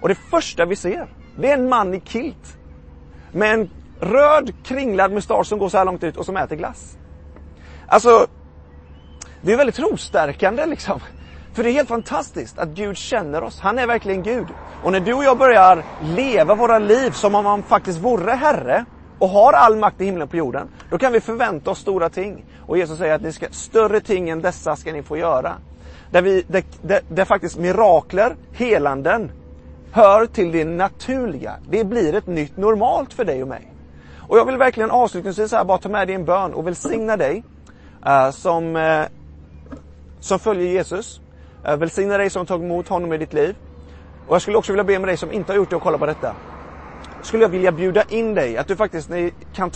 Och 0.00 0.08
det 0.08 0.14
första 0.14 0.64
vi 0.64 0.76
ser, 0.76 1.06
det 1.38 1.50
är 1.50 1.54
en 1.54 1.68
man 1.68 1.94
i 1.94 2.00
kilt. 2.00 2.56
Med 3.32 3.54
en 3.54 3.70
röd 4.00 4.52
kringlad 4.64 5.12
mustasch 5.12 5.46
som 5.46 5.58
går 5.58 5.68
så 5.68 5.78
här 5.78 5.84
långt 5.84 6.04
ut 6.04 6.16
och 6.16 6.26
som 6.26 6.36
äter 6.36 6.56
glass. 6.56 6.96
Alltså, 7.86 8.26
det 9.42 9.52
är 9.52 9.56
väldigt 9.56 9.76
trostärkande 9.76 10.66
liksom. 10.66 11.00
För 11.54 11.62
det 11.62 11.70
är 11.70 11.72
helt 11.72 11.88
fantastiskt 11.88 12.58
att 12.58 12.68
Gud 12.68 12.96
känner 12.96 13.42
oss. 13.42 13.60
Han 13.60 13.78
är 13.78 13.86
verkligen 13.86 14.22
Gud. 14.22 14.46
Och 14.84 14.92
när 14.92 15.00
du 15.00 15.14
och 15.14 15.24
jag 15.24 15.38
börjar 15.38 15.84
leva 16.02 16.54
våra 16.54 16.78
liv 16.78 17.10
som 17.10 17.34
om 17.34 17.46
han 17.46 17.62
faktiskt 17.62 17.98
vore 17.98 18.32
Herre 18.32 18.84
och 19.20 19.28
har 19.28 19.52
all 19.52 19.76
makt 19.76 20.00
i 20.00 20.04
himlen 20.04 20.28
på 20.28 20.36
jorden, 20.36 20.68
då 20.90 20.98
kan 20.98 21.12
vi 21.12 21.20
förvänta 21.20 21.70
oss 21.70 21.78
stora 21.78 22.08
ting. 22.08 22.44
Och 22.66 22.78
Jesus 22.78 22.98
säger 22.98 23.14
att 23.14 23.22
ni 23.22 23.32
ska, 23.32 23.46
större 23.50 24.00
ting 24.00 24.30
än 24.30 24.42
dessa 24.42 24.76
ska 24.76 24.92
ni 24.92 25.02
få 25.02 25.16
göra. 25.16 25.54
Där, 26.10 26.22
vi, 26.22 26.44
där, 26.48 26.64
där, 26.82 27.00
där 27.08 27.24
faktiskt 27.24 27.58
mirakler, 27.58 28.36
helanden, 28.52 29.32
hör 29.92 30.26
till 30.26 30.52
det 30.52 30.64
naturliga. 30.64 31.54
Det 31.70 31.84
blir 31.84 32.14
ett 32.14 32.26
nytt 32.26 32.56
normalt 32.56 33.12
för 33.12 33.24
dig 33.24 33.42
och 33.42 33.48
mig. 33.48 33.72
Och 34.28 34.38
jag 34.38 34.44
vill 34.44 34.56
verkligen 34.56 34.90
avslutningsvis 34.90 35.52
här 35.52 35.64
bara 35.64 35.78
ta 35.78 35.88
med 35.88 36.08
dig 36.08 36.14
en 36.14 36.24
bön 36.24 36.54
och 36.54 36.66
välsigna 36.66 37.16
dig 37.16 37.44
uh, 38.06 38.30
som, 38.30 38.76
uh, 38.76 39.04
som 40.20 40.38
följer 40.38 40.66
Jesus. 40.66 41.20
Uh, 41.68 41.76
välsigna 41.76 42.18
dig 42.18 42.30
som 42.30 42.46
tagit 42.46 42.64
emot 42.64 42.88
honom 42.88 43.12
i 43.12 43.18
ditt 43.18 43.32
liv. 43.32 43.56
Och 44.26 44.34
jag 44.34 44.42
skulle 44.42 44.56
också 44.56 44.72
vilja 44.72 44.84
be 44.84 44.98
med 44.98 45.08
dig 45.08 45.16
som 45.16 45.32
inte 45.32 45.52
har 45.52 45.56
gjort 45.56 45.70
det 45.70 45.76
och 45.76 45.82
kolla 45.82 45.98
på 45.98 46.06
detta. 46.06 46.34
Skulle 47.22 47.42
jag 47.42 47.48
vilja 47.48 47.72
bjuda 47.72 48.02
in 48.02 48.34
dig 48.34 48.56
att 48.56 48.68
du 48.68 48.76
faktiskt 48.76 49.10
ni 49.10 49.32
kan 49.54 49.70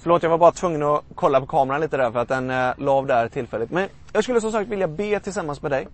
Förlåt, 0.00 0.22
jag 0.22 0.30
var 0.30 0.38
bara 0.38 0.52
tvungen 0.52 0.82
att 0.82 1.04
kolla 1.14 1.40
på 1.40 1.46
kameran 1.46 1.80
lite 1.80 1.96
där 1.96 2.10
för 2.10 2.18
att 2.18 2.28
den 2.28 2.50
eh, 2.50 2.72
la 2.76 2.92
av 2.92 3.06
där 3.06 3.28
tillfälligt. 3.28 3.70
Men 3.70 3.88
jag 4.12 4.24
skulle 4.24 4.40
som 4.40 4.52
sagt 4.52 4.70
vilja 4.70 4.88
be 4.88 5.20
tillsammans 5.20 5.62
med 5.62 5.70
dig. 5.70 5.88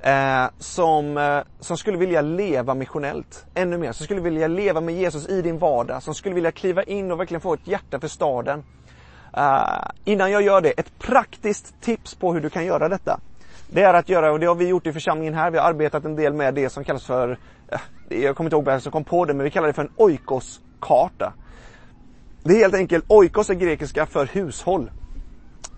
eh, 0.00 0.46
som, 0.58 1.16
eh, 1.18 1.40
som 1.60 1.76
skulle 1.76 1.98
vilja 1.98 2.20
leva 2.22 2.74
missionellt 2.74 3.46
ännu 3.54 3.78
mer, 3.78 3.92
som 3.92 4.04
skulle 4.04 4.20
vilja 4.20 4.48
leva 4.48 4.80
med 4.80 4.94
Jesus 4.94 5.28
i 5.28 5.42
din 5.42 5.58
vardag, 5.58 6.02
som 6.02 6.14
skulle 6.14 6.34
vilja 6.34 6.52
kliva 6.52 6.82
in 6.82 7.12
och 7.12 7.20
verkligen 7.20 7.40
få 7.40 7.54
ett 7.54 7.66
hjärta 7.66 8.00
för 8.00 8.08
staden. 8.08 8.64
Eh, 9.36 9.88
innan 10.04 10.30
jag 10.30 10.42
gör 10.42 10.60
det, 10.60 10.70
ett 10.70 10.98
praktiskt 10.98 11.80
tips 11.80 12.14
på 12.14 12.32
hur 12.34 12.40
du 12.40 12.50
kan 12.50 12.64
göra 12.64 12.88
detta. 12.88 13.20
Det 13.68 13.82
är 13.82 13.94
att 13.94 14.08
göra, 14.08 14.32
och 14.32 14.40
det 14.40 14.46
har 14.46 14.54
vi 14.54 14.68
gjort 14.68 14.86
i 14.86 14.92
församlingen 14.92 15.34
här, 15.34 15.50
vi 15.50 15.58
har 15.58 15.68
arbetat 15.68 16.04
en 16.04 16.16
del 16.16 16.32
med 16.32 16.54
det 16.54 16.70
som 16.70 16.84
kallas 16.84 17.04
för, 17.04 17.38
eh, 17.68 17.80
jag 18.08 18.36
kommer 18.36 18.48
inte 18.48 18.56
ihåg 18.56 18.64
vem 18.64 18.80
som 18.80 18.92
kom 18.92 19.04
på 19.04 19.24
det, 19.24 19.34
men 19.34 19.44
vi 19.44 19.50
kallar 19.50 19.66
det 19.66 19.72
för 19.72 19.82
en 19.82 19.92
oikos-karta. 19.96 21.32
Det 22.42 22.52
är 22.52 22.58
helt 22.58 22.74
enkelt, 22.74 23.04
oikos 23.08 23.50
är 23.50 23.54
grekiska 23.54 24.06
för 24.06 24.26
hushåll. 24.26 24.90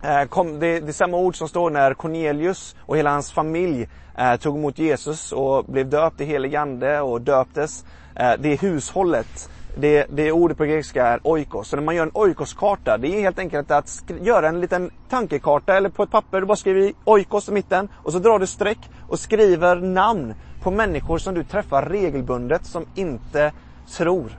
Eh, 0.02 0.44
det, 0.60 0.80
det 0.80 0.88
är 0.88 0.92
samma 0.92 1.16
ord 1.16 1.36
som 1.36 1.48
står 1.48 1.70
när 1.70 1.94
Cornelius 1.94 2.76
och 2.80 2.96
hela 2.96 3.10
hans 3.10 3.32
familj 3.32 3.88
eh, 4.18 4.36
tog 4.36 4.56
emot 4.56 4.78
Jesus 4.78 5.32
och 5.32 5.64
blev 5.64 5.88
döpt 5.88 6.20
i 6.20 6.24
helig 6.24 6.56
ande 6.56 7.00
och 7.00 7.20
döptes. 7.20 7.84
det 8.14 8.52
är 8.52 8.58
hushållet 8.58 9.50
det, 9.80 10.06
det 10.10 10.32
ordet 10.32 10.58
på 10.58 10.64
grekiska 10.64 11.06
är 11.06 11.20
oikos. 11.22 11.68
Så 11.68 11.76
när 11.76 11.82
man 11.82 11.96
gör 11.96 12.02
en 12.02 12.10
oikoskarta, 12.14 12.98
det 12.98 13.08
är 13.08 13.20
helt 13.20 13.38
enkelt 13.38 13.70
att 13.70 14.02
göra 14.20 14.48
en 14.48 14.60
liten 14.60 14.90
tankekarta 15.08 15.76
eller 15.76 15.88
på 15.88 16.02
ett 16.02 16.10
papper. 16.10 16.40
Du 16.40 16.46
bara 16.46 16.56
skriver 16.56 16.92
oikos 17.04 17.48
i 17.48 17.52
mitten 17.52 17.88
och 17.94 18.12
så 18.12 18.18
drar 18.18 18.38
du 18.38 18.46
streck 18.46 18.78
och 19.08 19.18
skriver 19.18 19.76
namn 19.76 20.34
på 20.62 20.70
människor 20.70 21.18
som 21.18 21.34
du 21.34 21.44
träffar 21.44 21.82
regelbundet 21.82 22.66
som 22.66 22.84
inte 22.94 23.52
tror. 23.96 24.38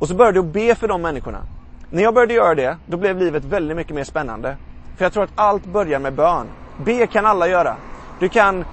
Och 0.00 0.08
så 0.08 0.14
börjar 0.14 0.32
du 0.32 0.42
be 0.42 0.74
för 0.74 0.88
de 0.88 1.02
människorna. 1.02 1.42
När 1.90 2.02
jag 2.02 2.14
började 2.14 2.34
göra 2.34 2.54
det, 2.54 2.76
då 2.86 2.96
blev 2.96 3.18
livet 3.18 3.44
väldigt 3.44 3.76
mycket 3.76 3.94
mer 3.94 4.04
spännande. 4.04 4.56
För 4.96 5.04
jag 5.04 5.12
tror 5.12 5.24
att 5.24 5.32
allt 5.34 5.66
börjar 5.66 5.98
med 5.98 6.12
bön. 6.12 6.46
Be 6.84 7.06
kan 7.06 7.26
alla 7.26 7.48
göra. 7.48 7.76
Du 8.20 8.28
kan 8.28 8.64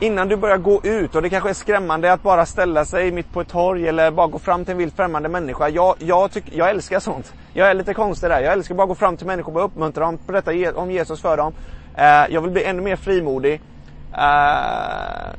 innan 0.00 0.28
du 0.28 0.36
börjar 0.36 0.58
gå 0.58 0.80
ut 0.84 1.14
och 1.14 1.22
det 1.22 1.30
kanske 1.30 1.50
är 1.50 1.54
skrämmande 1.54 2.12
att 2.12 2.22
bara 2.22 2.46
ställa 2.46 2.84
sig 2.84 3.12
mitt 3.12 3.32
på 3.32 3.40
ett 3.40 3.48
torg 3.48 3.88
eller 3.88 4.10
bara 4.10 4.26
gå 4.26 4.38
fram 4.38 4.64
till 4.64 4.72
en 4.72 4.78
vilt 4.78 4.96
främmande 4.96 5.28
människa. 5.28 5.68
Jag, 5.68 5.94
jag, 5.98 6.30
tyck, 6.30 6.44
jag 6.52 6.70
älskar 6.70 7.00
sånt. 7.00 7.34
Jag 7.52 7.70
är 7.70 7.74
lite 7.74 7.94
konstig 7.94 8.30
där. 8.30 8.40
Jag 8.40 8.52
älskar 8.52 8.74
bara 8.74 8.82
att 8.82 8.88
gå 8.88 8.94
fram 8.94 9.16
till 9.16 9.26
människor 9.26 9.56
och 9.56 9.64
uppmuntra 9.64 10.04
dem, 10.04 10.18
berätta 10.26 10.80
om 10.80 10.90
Jesus 10.90 11.20
för 11.20 11.36
dem. 11.36 11.52
Eh, 11.96 12.34
jag 12.34 12.40
vill 12.40 12.50
bli 12.50 12.64
ännu 12.64 12.82
mer 12.82 12.96
frimodig. 12.96 13.60
Eh, 14.12 15.30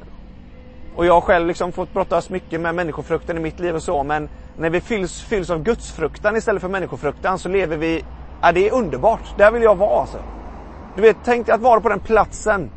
och 0.96 1.06
jag 1.06 1.14
har 1.14 1.22
själv 1.22 1.48
liksom 1.48 1.72
fått 1.72 1.94
brottas 1.94 2.30
mycket 2.30 2.62
med 2.62 2.76
människofrukten 2.76 3.38
i 3.38 3.40
mitt 3.40 3.60
liv 3.60 3.76
och 3.76 3.84
så, 3.84 4.04
men 4.04 4.30
när 4.58 4.70
vi 4.70 4.82
fylls, 4.82 5.22
fylls 5.22 5.50
av 5.50 5.64
gudsfruktan 5.64 6.36
istället 6.36 6.62
för 6.62 6.70
människofruktan 6.70 7.40
så 7.40 7.50
lever 7.50 7.78
vi, 7.78 8.04
ja 8.42 8.52
det 8.52 8.68
är 8.68 8.74
underbart. 8.74 9.38
Där 9.38 9.52
vill 9.52 9.64
jag 9.64 9.76
vara 9.76 10.02
alltså. 10.02 10.18
Du 10.96 11.02
vet, 11.02 11.18
tänk 11.24 11.46
dig 11.46 11.56
att 11.56 11.62
vara 11.62 11.82
på 11.82 11.90
den 11.90 12.00
platsen 12.00 12.72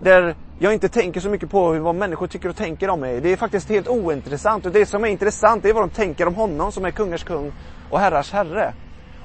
där 0.00 0.34
jag 0.62 0.72
inte 0.72 0.88
tänker 0.88 1.20
så 1.20 1.28
mycket 1.28 1.50
på 1.50 1.72
vad 1.72 1.94
människor 1.94 2.26
tycker 2.26 2.48
och 2.48 2.56
tänker 2.56 2.90
om 2.90 3.00
mig. 3.00 3.20
Det 3.20 3.32
är 3.32 3.36
faktiskt 3.36 3.68
helt 3.68 3.88
ointressant. 3.88 4.66
Och 4.66 4.72
det 4.72 4.86
som 4.86 5.04
är 5.04 5.08
intressant, 5.08 5.62
det 5.62 5.68
är 5.68 5.72
vad 5.72 5.82
de 5.82 5.90
tänker 5.90 6.28
om 6.28 6.34
honom 6.34 6.72
som 6.72 6.84
är 6.84 6.90
kungars 6.90 7.24
kung 7.24 7.52
och 7.90 8.00
herrars 8.00 8.32
herre. 8.32 8.74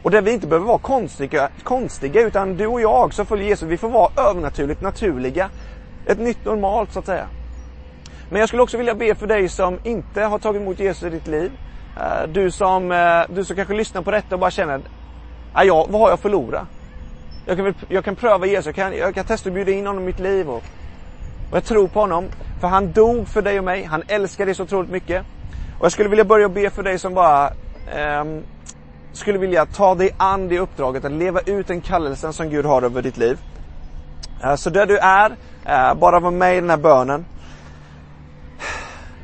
Och 0.04 0.12
där 0.12 0.22
vi 0.22 0.32
inte 0.32 0.48
behöver 0.48 0.68
vara 0.68 0.78
konstiga, 0.78 1.50
konstiga 1.64 2.22
utan 2.22 2.58
du 2.58 2.68
och 2.68 2.82
jag 2.82 3.14
som 3.14 3.26
följer 3.26 3.48
Jesus, 3.48 3.70
vi 3.70 3.78
får 3.78 3.90
vara 3.90 4.30
övernaturligt 4.30 4.82
naturliga. 4.82 5.50
Ett 6.06 6.20
nytt 6.20 6.46
normalt 6.46 6.94
så 6.94 7.00
att 7.00 7.06
säga. 7.06 7.28
Men 8.30 8.40
jag 8.40 8.50
skulle 8.50 8.64
också 8.64 8.78
vilja 8.78 8.96
be 8.96 9.16
för 9.16 9.28
dig 9.28 9.50
som 9.50 9.80
inte 9.84 10.22
har 10.22 10.40
tagit 10.40 10.62
emot 10.62 10.80
Jesus 10.80 11.04
i 11.04 11.10
ditt 11.10 11.28
liv. 11.28 11.52
Eh, 11.98 12.28
du 12.30 12.52
som, 12.52 12.92
eh, 12.92 13.36
du 13.36 13.46
som 13.46 13.56
kanske 13.56 13.74
lyssnar 13.74 14.02
på 14.02 14.12
detta 14.12 14.36
och 14.36 14.40
bara 14.40 14.52
känner, 14.52 14.82
ja, 15.54 15.88
vad 15.90 16.02
har 16.02 16.10
jag 16.10 16.20
förlorat? 16.20 16.68
Jag 17.46 17.58
kan, 17.58 17.74
jag 17.90 18.06
kan 18.06 18.16
pröva 18.16 18.46
Jesus, 18.46 18.66
jag 18.66 18.76
kan, 18.76 18.98
jag 18.98 19.16
kan 19.16 19.26
testa 19.26 19.50
att 19.50 19.54
bjuda 19.54 19.72
in 19.72 19.88
honom 19.88 20.04
i 20.04 20.06
mitt 20.06 20.20
liv. 20.20 20.50
Och, 20.50 20.64
och 21.50 21.58
jag 21.58 21.64
tror 21.64 21.88
på 21.88 22.00
honom. 22.00 22.26
För 22.60 22.68
han 22.68 22.92
dog 22.92 23.28
för 23.28 23.42
dig 23.42 23.58
och 23.58 23.66
mig. 23.66 23.84
Han 23.84 24.04
älskar 24.08 24.46
dig 24.46 24.56
så 24.56 24.64
otroligt 24.64 24.92
mycket. 24.92 25.26
Och 25.80 25.86
jag 25.86 25.92
skulle 25.92 26.10
vilja 26.10 26.26
börja 26.26 26.50
be 26.50 26.70
för 26.70 26.84
dig 26.84 27.00
som 27.00 27.14
bara 27.14 27.48
eh, 27.96 28.26
skulle 29.14 29.38
vilja 29.38 29.66
ta 29.66 29.96
dig 29.96 30.10
an 30.18 30.48
det 30.48 30.60
uppdraget 30.60 31.06
att 31.06 31.12
leva 31.12 31.40
ut 31.40 31.68
den 31.68 31.82
kallelsen 31.82 32.34
som 32.34 32.50
Gud 32.50 32.66
har 32.66 32.82
över 32.82 33.02
ditt 33.02 33.18
liv. 33.18 33.40
Eh, 34.44 34.56
så 34.56 34.70
där 34.70 34.86
du 34.86 34.98
är, 34.98 35.36
eh, 35.66 35.94
bara 35.94 36.20
var 36.20 36.32
med 36.32 36.58
i 36.58 36.60
den 36.60 36.70
här 36.70 36.78
bönen. 36.78 37.26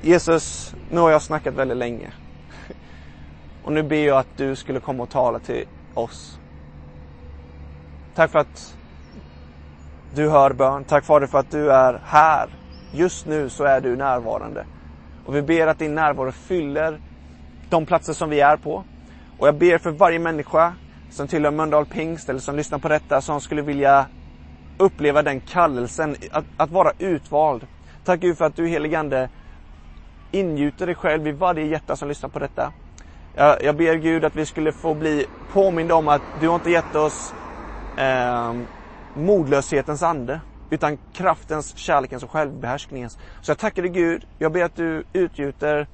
Jesus, 0.01 0.75
nu 0.91 0.99
har 0.99 1.11
jag 1.11 1.21
snackat 1.21 1.53
väldigt 1.53 1.77
länge. 1.77 2.11
Och 3.63 3.71
nu 3.71 3.83
ber 3.83 4.05
jag 4.05 4.17
att 4.17 4.37
du 4.37 4.55
skulle 4.55 4.79
komma 4.79 5.03
och 5.03 5.09
tala 5.09 5.39
till 5.39 5.65
oss. 5.93 6.39
Tack 8.15 8.31
för 8.31 8.39
att 8.39 8.75
du 10.15 10.29
hör 10.29 10.53
bön. 10.53 10.83
Tack 10.83 11.05
Fader 11.05 11.27
för 11.27 11.37
att 11.37 11.51
du 11.51 11.71
är 11.71 12.01
här. 12.05 12.49
Just 12.91 13.25
nu 13.25 13.49
så 13.49 13.63
är 13.63 13.81
du 13.81 13.95
närvarande. 13.95 14.65
Och 15.25 15.35
vi 15.35 15.41
ber 15.41 15.67
att 15.67 15.79
din 15.79 15.95
närvaro 15.95 16.31
fyller 16.31 16.99
de 17.69 17.85
platser 17.85 18.13
som 18.13 18.29
vi 18.29 18.39
är 18.39 18.57
på. 18.57 18.83
Och 19.37 19.47
jag 19.47 19.55
ber 19.55 19.77
för 19.77 19.91
varje 19.91 20.19
människa 20.19 20.73
som 21.09 21.27
tillhör 21.27 21.51
Mölndal 21.51 21.85
Pingst 21.85 22.29
eller 22.29 22.39
som 22.39 22.55
lyssnar 22.55 22.79
på 22.79 22.87
detta 22.89 23.21
som 23.21 23.41
skulle 23.41 23.61
vilja 23.61 24.05
uppleva 24.77 25.21
den 25.21 25.41
kallelsen 25.41 26.15
att, 26.31 26.45
att 26.57 26.69
vara 26.69 26.91
utvald. 26.99 27.67
Tack 28.03 28.19
Gud 28.19 28.37
för 28.37 28.45
att 28.45 28.55
du 28.55 28.67
heligande 28.67 29.29
ingjuter 30.31 30.85
dig 30.85 30.95
själv 30.95 31.27
i 31.27 31.31
varje 31.31 31.65
hjärta 31.65 31.95
som 31.95 32.07
lyssnar 32.07 32.29
på 32.29 32.39
detta. 32.39 32.73
Jag, 33.35 33.63
jag 33.63 33.77
ber 33.77 33.95
Gud 33.95 34.25
att 34.25 34.35
vi 34.35 34.45
skulle 34.45 34.71
få 34.71 34.93
bli 34.93 35.25
påminda 35.47 35.95
om 35.95 36.07
att 36.07 36.21
du 36.33 36.47
har 36.47 36.55
inte 36.55 36.71
gett 36.71 36.95
oss 36.95 37.35
eh, 37.97 38.53
modlöshetens 39.15 40.03
ande. 40.03 40.41
Utan 40.69 40.97
kraftens, 41.13 41.77
kärlekens 41.77 42.23
och 42.23 42.31
självbehärskningens. 42.31 43.17
Så 43.41 43.51
jag 43.51 43.57
tackar 43.57 43.81
dig 43.81 43.91
Gud. 43.91 44.25
Jag 44.37 44.51
ber 44.51 44.63
att 44.63 44.75
du 44.75 45.03
utgjuter 45.13 45.87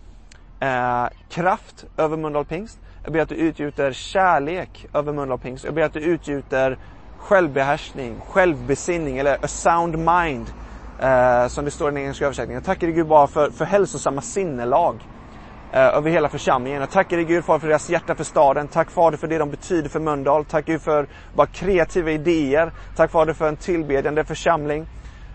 eh, 0.60 1.06
kraft 1.30 1.86
över 1.98 2.18
Mölndal 2.18 2.46
Pingst. 2.46 2.80
Jag 3.04 3.14
ber 3.14 3.20
att 3.20 3.30
du 3.30 3.36
utgjuter 3.36 3.92
kärlek 3.92 4.86
över 4.94 5.14
Mölndal 5.14 5.40
Pingst. 5.40 5.66
Jag 5.66 5.74
ber 5.74 5.82
att 5.82 5.94
du 5.94 6.00
utgjuter 6.00 6.78
självbehärskning, 7.18 8.16
självbesinning 8.20 9.18
eller 9.18 9.46
a 9.46 9.48
sound 9.48 9.98
mind. 9.98 10.54
Eh, 11.00 11.48
som 11.48 11.66
det 11.66 11.72
står 11.72 11.88
i 11.88 11.92
den 11.92 12.02
engelska 12.02 12.26
översättningen. 12.26 12.56
Jag 12.62 12.66
tackar 12.66 12.88
dig 12.88 12.96
Gud 12.96 13.08
bara 13.08 13.28
för, 13.28 13.52
för 13.52 13.66
hälsosamma 13.66 14.22
sinnelag 14.22 14.96
Eh, 15.72 15.80
över 15.80 16.12
hela 16.12 16.30
församlingen. 16.30 16.80
Jag 16.80 16.90
tackar 16.90 17.18
dig 17.18 17.26
Gud 17.26 17.46
Fader 17.46 17.60
för 17.60 17.68
deras 17.68 17.90
hjärta 17.90 18.16
för 18.16 18.24
staden. 18.24 18.68
Tack 18.68 18.92
Fader 18.92 19.18
för 19.18 19.28
det 19.28 19.38
de 19.38 19.50
betyder 19.50 19.90
för 19.90 20.00
Mölndal. 20.00 20.46
Tack 20.46 20.66
Gud 20.66 20.82
för 20.82 21.08
bara 21.36 21.48
kreativa 21.48 22.12
idéer. 22.12 22.72
Tack 22.96 23.12
Fader 23.12 23.34
för 23.34 23.48
en 23.48 23.56
tillbedjande 23.56 24.24
församling. 24.24 24.86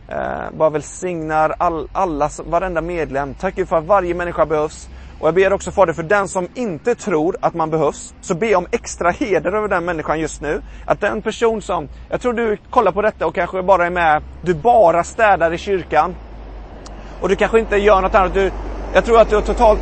Eh, 0.09 0.51
bara 0.53 0.71
välsignar 0.71 1.55
all, 1.59 1.89
alla, 1.93 2.31
varenda 2.45 2.81
medlem. 2.81 3.35
Tack 3.35 3.55
Gud 3.55 3.69
för 3.69 3.77
att 3.77 3.85
varje 3.85 4.15
människa 4.15 4.47
behövs. 4.47 4.89
Och 5.21 5.29
jag 5.29 5.35
ber 5.35 5.53
också 5.53 5.71
Fader 5.71 5.93
för 5.93 6.03
den 6.03 6.29
som 6.29 6.49
inte 6.55 6.95
tror 6.95 7.37
att 7.41 7.55
man 7.55 7.71
behövs, 7.71 8.15
så 8.21 8.35
be 8.35 8.55
om 8.55 8.67
extra 8.71 9.11
heder 9.11 9.53
över 9.53 9.69
den 9.69 9.85
människan 9.85 10.21
just 10.21 10.41
nu. 10.41 10.63
Att 10.85 11.01
den 11.01 11.23
person 11.23 11.63
som, 11.63 11.89
jag 12.11 12.21
tror 12.21 12.33
du 12.33 12.57
kollar 12.71 12.93
på 12.93 13.03
detta 13.03 13.27
och 13.27 13.35
kanske 13.35 13.63
bara 13.63 13.87
är 13.87 13.91
med, 13.91 14.23
du 14.43 14.55
bara 14.55 15.05
städar 15.05 15.53
i 15.53 15.59
kyrkan. 15.59 16.15
Och 17.21 17.29
du 17.29 17.37
kanske 17.37 17.59
inte 17.61 17.77
gör 17.77 18.01
något 18.01 18.15
annat, 18.15 18.35
du, 18.35 18.51
jag 18.95 19.05
tror 19.05 19.21
att 19.21 19.29
du 19.29 19.35
har 19.35 19.43
totalt, 19.43 19.81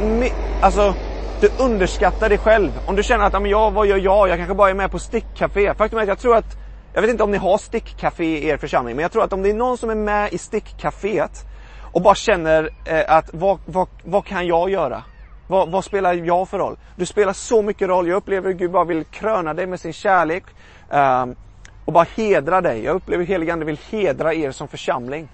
alltså, 0.60 0.94
du 1.40 1.48
underskattar 1.64 2.28
dig 2.28 2.38
själv. 2.38 2.80
Om 2.84 2.96
du 2.96 3.02
känner 3.02 3.24
att, 3.24 3.48
ja, 3.48 3.70
vad 3.70 3.86
gör 3.86 3.96
jag? 3.96 4.28
Jag 4.28 4.36
kanske 4.38 4.54
bara 4.54 4.70
är 4.70 4.74
med 4.74 4.90
på 4.90 4.98
stickcafé. 4.98 5.74
Faktum 5.74 5.98
är 5.98 6.02
att 6.02 6.08
jag 6.08 6.18
tror 6.18 6.36
att, 6.36 6.56
jag 6.94 7.02
vet 7.02 7.10
inte 7.10 7.22
om 7.22 7.30
ni 7.30 7.36
har 7.36 7.58
stickcafé 7.58 8.24
i 8.24 8.46
er 8.48 8.56
församling, 8.56 8.96
men 8.96 9.02
jag 9.02 9.12
tror 9.12 9.24
att 9.24 9.32
om 9.32 9.42
det 9.42 9.50
är 9.50 9.54
någon 9.54 9.78
som 9.78 9.90
är 9.90 9.94
med 9.94 10.32
i 10.32 10.38
stickcaféet 10.38 11.46
och 11.80 12.02
bara 12.02 12.14
känner 12.14 12.70
eh, 12.84 13.16
att, 13.16 13.30
vad, 13.32 13.58
vad, 13.64 13.88
vad 14.04 14.24
kan 14.24 14.46
jag 14.46 14.70
göra? 14.70 15.02
Vad, 15.46 15.70
vad, 15.70 15.84
spelar 15.84 16.14
jag 16.14 16.48
för 16.48 16.58
roll? 16.58 16.76
Du 16.96 17.06
spelar 17.06 17.32
så 17.32 17.62
mycket 17.62 17.88
roll. 17.88 18.08
Jag 18.08 18.16
upplever 18.16 18.48
hur 18.48 18.58
Gud 18.58 18.70
bara 18.70 18.84
vill 18.84 19.04
kröna 19.04 19.54
dig 19.54 19.66
med 19.66 19.80
sin 19.80 19.92
kärlek. 19.92 20.44
eh, 20.90 21.26
och 21.84 21.92
bara 21.92 22.06
hedra 22.16 22.60
dig. 22.60 22.84
Jag 22.84 22.96
upplever 22.96 23.22
att 23.22 23.28
heligande 23.28 23.64
vill 23.64 23.78
hedra 23.90 24.34
er 24.34 24.50
som 24.50 24.68
församling. 24.68 25.28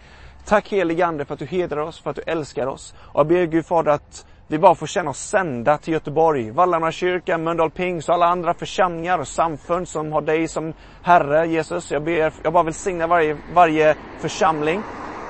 Tack 0.49 0.69
helige 0.69 1.07
Ande 1.07 1.25
för 1.25 1.35
att 1.35 1.39
du 1.39 1.47
hedrar 1.47 1.81
oss, 1.83 2.01
för 2.01 2.11
att 2.11 2.17
du 2.17 2.23
älskar 2.27 2.67
oss. 2.67 2.95
Och 2.99 3.21
jag 3.21 3.27
ber 3.27 3.47
Gud 3.47 3.67
Fader 3.67 3.93
att 3.93 4.27
vi 4.47 4.59
bara 4.59 4.75
får 4.75 4.87
känna 4.87 5.11
oss 5.11 5.19
sända 5.19 5.79
till 5.79 5.93
Göteborg. 5.93 6.51
Vallarna 6.51 6.93
kyrka, 6.93 7.39
Mölndal 7.39 7.71
Pings 7.71 8.09
och 8.09 8.15
alla 8.15 8.27
andra 8.27 8.55
församlingar 8.55 9.19
och 9.19 9.29
samfund 9.29 9.89
som 9.89 10.13
har 10.13 10.21
dig 10.21 10.49
som 10.49 10.73
Herre 11.03 11.47
Jesus. 11.47 11.91
Jag 11.91 12.05
ber, 12.05 12.33
jag 12.43 12.53
bara 12.53 12.63
välsignar 12.63 13.07
varje, 13.07 13.37
varje 13.55 13.97
församling. 14.19 14.83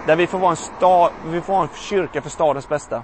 Där 0.07 0.17
vi 0.17 0.27
får 0.27 0.39
vara 0.39 0.51
en 0.51 0.57
sta, 0.57 1.11
vi 1.25 1.41
får 1.41 1.53
vara 1.53 1.63
en 1.63 1.69
kyrka 1.75 2.23
för 2.23 2.31
stadens 2.31 2.69
bästa. 2.69 3.03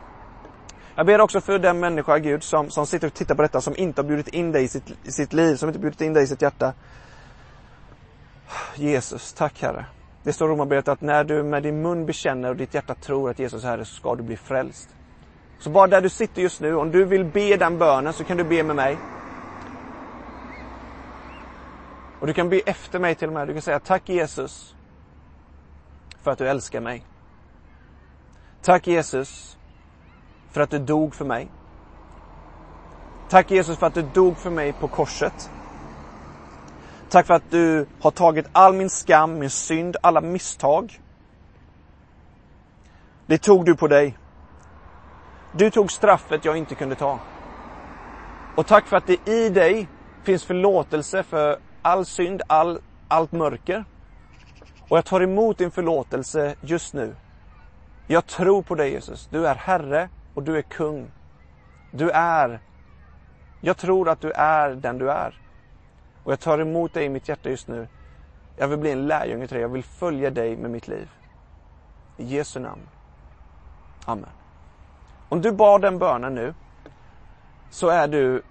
Jag 0.94 1.06
ber 1.06 1.20
också 1.20 1.40
för 1.40 1.58
den 1.58 1.80
människa, 1.80 2.18
Gud, 2.18 2.42
som, 2.42 2.70
som 2.70 2.86
sitter 2.86 3.06
och 3.06 3.14
tittar 3.14 3.34
på 3.34 3.42
detta, 3.42 3.60
som 3.60 3.76
inte 3.76 4.02
har 4.02 4.08
bjudit 4.08 4.28
in 4.28 4.52
dig 4.52 4.64
i 4.64 4.68
sitt, 4.68 4.90
i 5.04 5.12
sitt 5.12 5.32
liv, 5.32 5.56
som 5.56 5.68
inte 5.68 5.78
har 5.78 5.82
bjudit 5.82 6.00
in 6.00 6.12
dig 6.12 6.22
i 6.24 6.26
sitt 6.26 6.42
hjärta. 6.42 6.72
Jesus, 8.74 9.32
tack 9.32 9.62
Herre. 9.62 9.86
Det 10.24 10.32
står 10.32 10.48
i 10.48 10.52
Romarbrevet 10.52 10.88
att 10.88 11.00
när 11.00 11.24
du 11.24 11.42
med 11.42 11.62
din 11.62 11.82
mun 11.82 12.06
bekänner 12.06 12.48
och 12.48 12.56
ditt 12.56 12.74
hjärta 12.74 12.94
tror 12.94 13.30
att 13.30 13.38
Jesus 13.38 13.64
är 13.64 13.68
Herre, 13.68 13.84
så 13.84 13.94
ska 13.94 14.14
du 14.14 14.22
bli 14.22 14.36
frälst. 14.36 14.88
Så 15.58 15.70
bara 15.70 15.86
där 15.86 16.00
du 16.00 16.08
sitter 16.08 16.42
just 16.42 16.60
nu, 16.60 16.74
om 16.74 16.90
du 16.90 17.04
vill 17.04 17.24
be 17.24 17.56
den 17.56 17.78
bönen 17.78 18.12
så 18.12 18.24
kan 18.24 18.36
du 18.36 18.44
be 18.44 18.62
med 18.62 18.76
mig. 18.76 18.96
Och 22.20 22.26
du 22.26 22.32
kan 22.32 22.48
be 22.48 22.58
efter 22.58 22.98
mig 22.98 23.14
till 23.14 23.28
och 23.28 23.34
med. 23.34 23.48
Du 23.48 23.52
kan 23.52 23.62
säga 23.62 23.80
tack 23.80 24.08
Jesus 24.08 24.74
för 26.22 26.30
att 26.30 26.38
du 26.38 26.48
älskar 26.48 26.80
mig. 26.80 27.04
Tack 28.62 28.86
Jesus 28.86 29.58
för 30.50 30.60
att 30.60 30.70
du 30.70 30.78
dog 30.78 31.14
för 31.14 31.24
mig. 31.24 31.48
Tack 33.28 33.50
Jesus 33.50 33.78
för 33.78 33.86
att 33.86 33.94
du 33.94 34.02
dog 34.02 34.38
för 34.38 34.50
mig 34.50 34.72
på 34.72 34.88
korset. 34.88 35.53
Tack 37.14 37.26
för 37.26 37.34
att 37.34 37.50
du 37.50 37.86
har 38.00 38.10
tagit 38.10 38.46
all 38.52 38.74
min 38.74 38.90
skam, 38.90 39.38
min 39.38 39.50
synd, 39.50 39.96
alla 40.02 40.20
misstag. 40.20 41.00
Det 43.26 43.38
tog 43.38 43.64
du 43.64 43.76
på 43.76 43.88
dig. 43.88 44.18
Du 45.52 45.70
tog 45.70 45.92
straffet 45.92 46.44
jag 46.44 46.56
inte 46.56 46.74
kunde 46.74 46.94
ta. 46.94 47.18
Och 48.56 48.66
tack 48.66 48.86
för 48.86 48.96
att 48.96 49.06
det 49.06 49.28
i 49.28 49.48
dig 49.48 49.88
finns 50.22 50.44
förlåtelse 50.44 51.22
för 51.22 51.58
all 51.82 52.06
synd, 52.06 52.42
all, 52.46 52.78
allt 53.08 53.32
mörker. 53.32 53.84
Och 54.88 54.96
jag 54.96 55.04
tar 55.04 55.20
emot 55.20 55.58
din 55.58 55.70
förlåtelse 55.70 56.54
just 56.60 56.94
nu. 56.94 57.16
Jag 58.06 58.26
tror 58.26 58.62
på 58.62 58.74
dig 58.74 58.90
Jesus. 58.90 59.28
Du 59.30 59.46
är 59.46 59.54
Herre 59.54 60.08
och 60.34 60.42
du 60.42 60.58
är 60.58 60.62
kung. 60.62 61.10
Du 61.90 62.10
är, 62.10 62.60
jag 63.60 63.76
tror 63.76 64.08
att 64.08 64.20
du 64.20 64.30
är 64.30 64.70
den 64.70 64.98
du 64.98 65.10
är. 65.10 65.43
Och 66.24 66.32
jag 66.32 66.40
tar 66.40 66.58
emot 66.58 66.92
dig 66.92 67.04
i 67.04 67.08
mitt 67.08 67.28
hjärta 67.28 67.50
just 67.50 67.68
nu. 67.68 67.88
Jag 68.56 68.68
vill 68.68 68.78
bli 68.78 68.90
en 68.90 69.06
lärjunge 69.06 69.46
till 69.46 69.54
dig. 69.54 69.62
Jag 69.62 69.68
vill 69.68 69.84
följa 69.84 70.30
dig 70.30 70.56
med 70.56 70.70
mitt 70.70 70.88
liv. 70.88 71.08
I 72.16 72.24
Jesu 72.24 72.60
namn. 72.60 72.82
Amen. 74.04 74.30
Om 75.28 75.40
du 75.40 75.52
bad 75.52 75.82
den 75.82 75.98
bönen 75.98 76.34
nu, 76.34 76.54
så 77.70 77.88
är 77.88 78.08
du, 78.08 78.42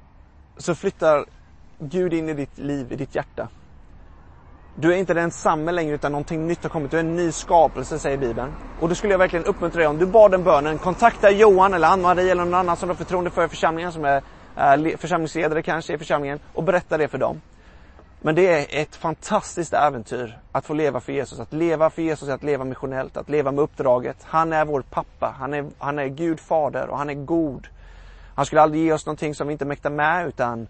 så 0.58 0.76
flyttar 0.76 1.26
Gud 1.80 2.14
in 2.14 2.30
i 2.30 2.34
ditt 2.34 2.58
liv, 2.58 2.92
i 2.92 2.96
ditt 2.96 3.16
hjärta. 3.16 3.48
Du 4.76 4.94
är 4.94 4.98
inte 4.98 5.14
densamme 5.14 5.72
längre 5.72 5.96
utan 5.96 6.12
någonting 6.12 6.48
nytt 6.48 6.64
har 6.64 6.70
kommit. 6.70 6.92
Du 6.92 6.98
är 6.98 7.02
en 7.02 7.16
ny 7.16 7.32
skapelse 7.32 8.00
säger 8.00 8.18
Bibeln. 8.18 8.54
Och 8.80 8.90
då 8.90 8.96
skulle 8.96 9.14
jag 9.14 9.20
verkligen 9.20 9.46
uppmuntra 9.46 9.80
dig, 9.80 9.88
om 9.88 9.98
du 9.98 10.06
bad 10.06 10.32
den 10.32 10.44
bönen, 10.44 10.78
kontakta 10.78 11.32
Johan 11.32 11.74
eller 11.74 11.88
Ann-Marie 11.88 12.32
eller 12.32 12.46
någon 12.46 12.54
annan 12.54 12.78
som 12.78 12.88
du 12.88 12.94
har 12.94 12.98
förtroende 12.98 13.30
för 13.30 13.46
i 13.46 13.48
församlingen, 13.48 13.92
som 13.92 14.06
är 14.06 14.98
församlingsledare 14.98 15.62
kanske 15.62 15.94
i 15.94 15.98
församlingen, 15.98 16.40
och 16.54 16.64
berätta 16.64 16.98
det 16.98 17.08
för 17.08 17.18
dem. 17.18 17.42
Men 18.26 18.36
det 18.36 18.48
är 18.48 18.82
ett 18.82 18.96
fantastiskt 18.96 19.74
äventyr 19.74 20.40
att 20.52 20.66
få 20.66 20.74
leva 20.74 21.00
för 21.00 21.14
Jesus. 21.14 21.40
Att 21.40 21.54
leva 21.54 21.90
för 21.90 22.02
Jesus 22.02 22.30
är 22.30 22.34
att 22.34 22.44
leva 22.44 22.64
missionellt, 22.64 23.18
att 23.18 23.30
leva 23.30 23.52
med 23.52 23.64
uppdraget. 23.64 24.18
Han 24.24 24.54
är 24.54 24.66
vår 24.66 24.82
pappa, 24.82 25.36
han 25.40 25.54
är, 25.54 25.66
han 25.78 26.00
är 26.00 26.08
Gud 26.08 26.40
fader 26.40 26.88
och 26.90 26.98
han 26.98 27.10
är 27.10 27.14
god. 27.14 27.68
Han 28.36 28.46
skulle 28.46 28.62
aldrig 28.62 28.84
ge 28.84 28.94
oss 28.94 29.06
någonting 29.06 29.36
som 29.36 29.48
vi 29.48 29.52
inte 29.52 29.66
mäktar 29.66 29.90
med 29.90 30.28
utan 30.28 30.68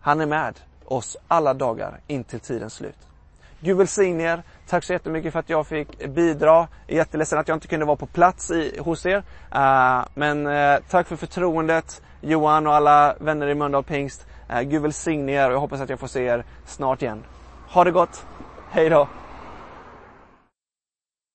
han 0.00 0.20
är 0.20 0.26
med 0.26 0.60
oss 0.84 1.16
alla 1.28 1.54
dagar 1.54 2.00
in 2.06 2.24
till 2.24 2.40
tidens 2.40 2.74
slut. 2.74 2.98
Gud 3.60 3.76
välsigne 3.76 4.24
er. 4.24 4.42
Tack 4.68 4.84
så 4.84 4.92
jättemycket 4.92 5.32
för 5.32 5.40
att 5.40 5.50
jag 5.50 5.66
fick 5.66 6.08
bidra. 6.08 6.68
Jag 6.86 6.94
är 6.94 6.96
jätteledsen 6.96 7.38
att 7.38 7.48
jag 7.48 7.56
inte 7.56 7.68
kunde 7.68 7.86
vara 7.86 7.96
på 7.96 8.06
plats 8.06 8.50
i, 8.50 8.78
hos 8.80 9.06
er. 9.06 9.22
Uh, 9.54 10.04
men 10.14 10.46
uh, 10.46 10.78
tack 10.88 11.06
för 11.06 11.16
förtroendet 11.16 12.02
Johan 12.20 12.66
och 12.66 12.74
alla 12.74 13.14
vänner 13.20 13.46
i 13.46 13.54
Mölndal 13.54 13.84
Pingst. 13.84 14.26
Eh, 14.48 14.62
Gud 14.62 14.82
välsigne 14.82 15.32
er 15.32 15.48
och 15.48 15.54
jag 15.54 15.60
hoppas 15.60 15.80
att 15.80 15.90
jag 15.90 16.00
får 16.00 16.06
se 16.06 16.24
er 16.24 16.44
snart 16.64 17.02
igen. 17.02 17.24
Ha 17.68 17.84
det 17.84 17.90
gott. 17.90 18.26
Hej 18.70 18.88
då. 18.88 19.08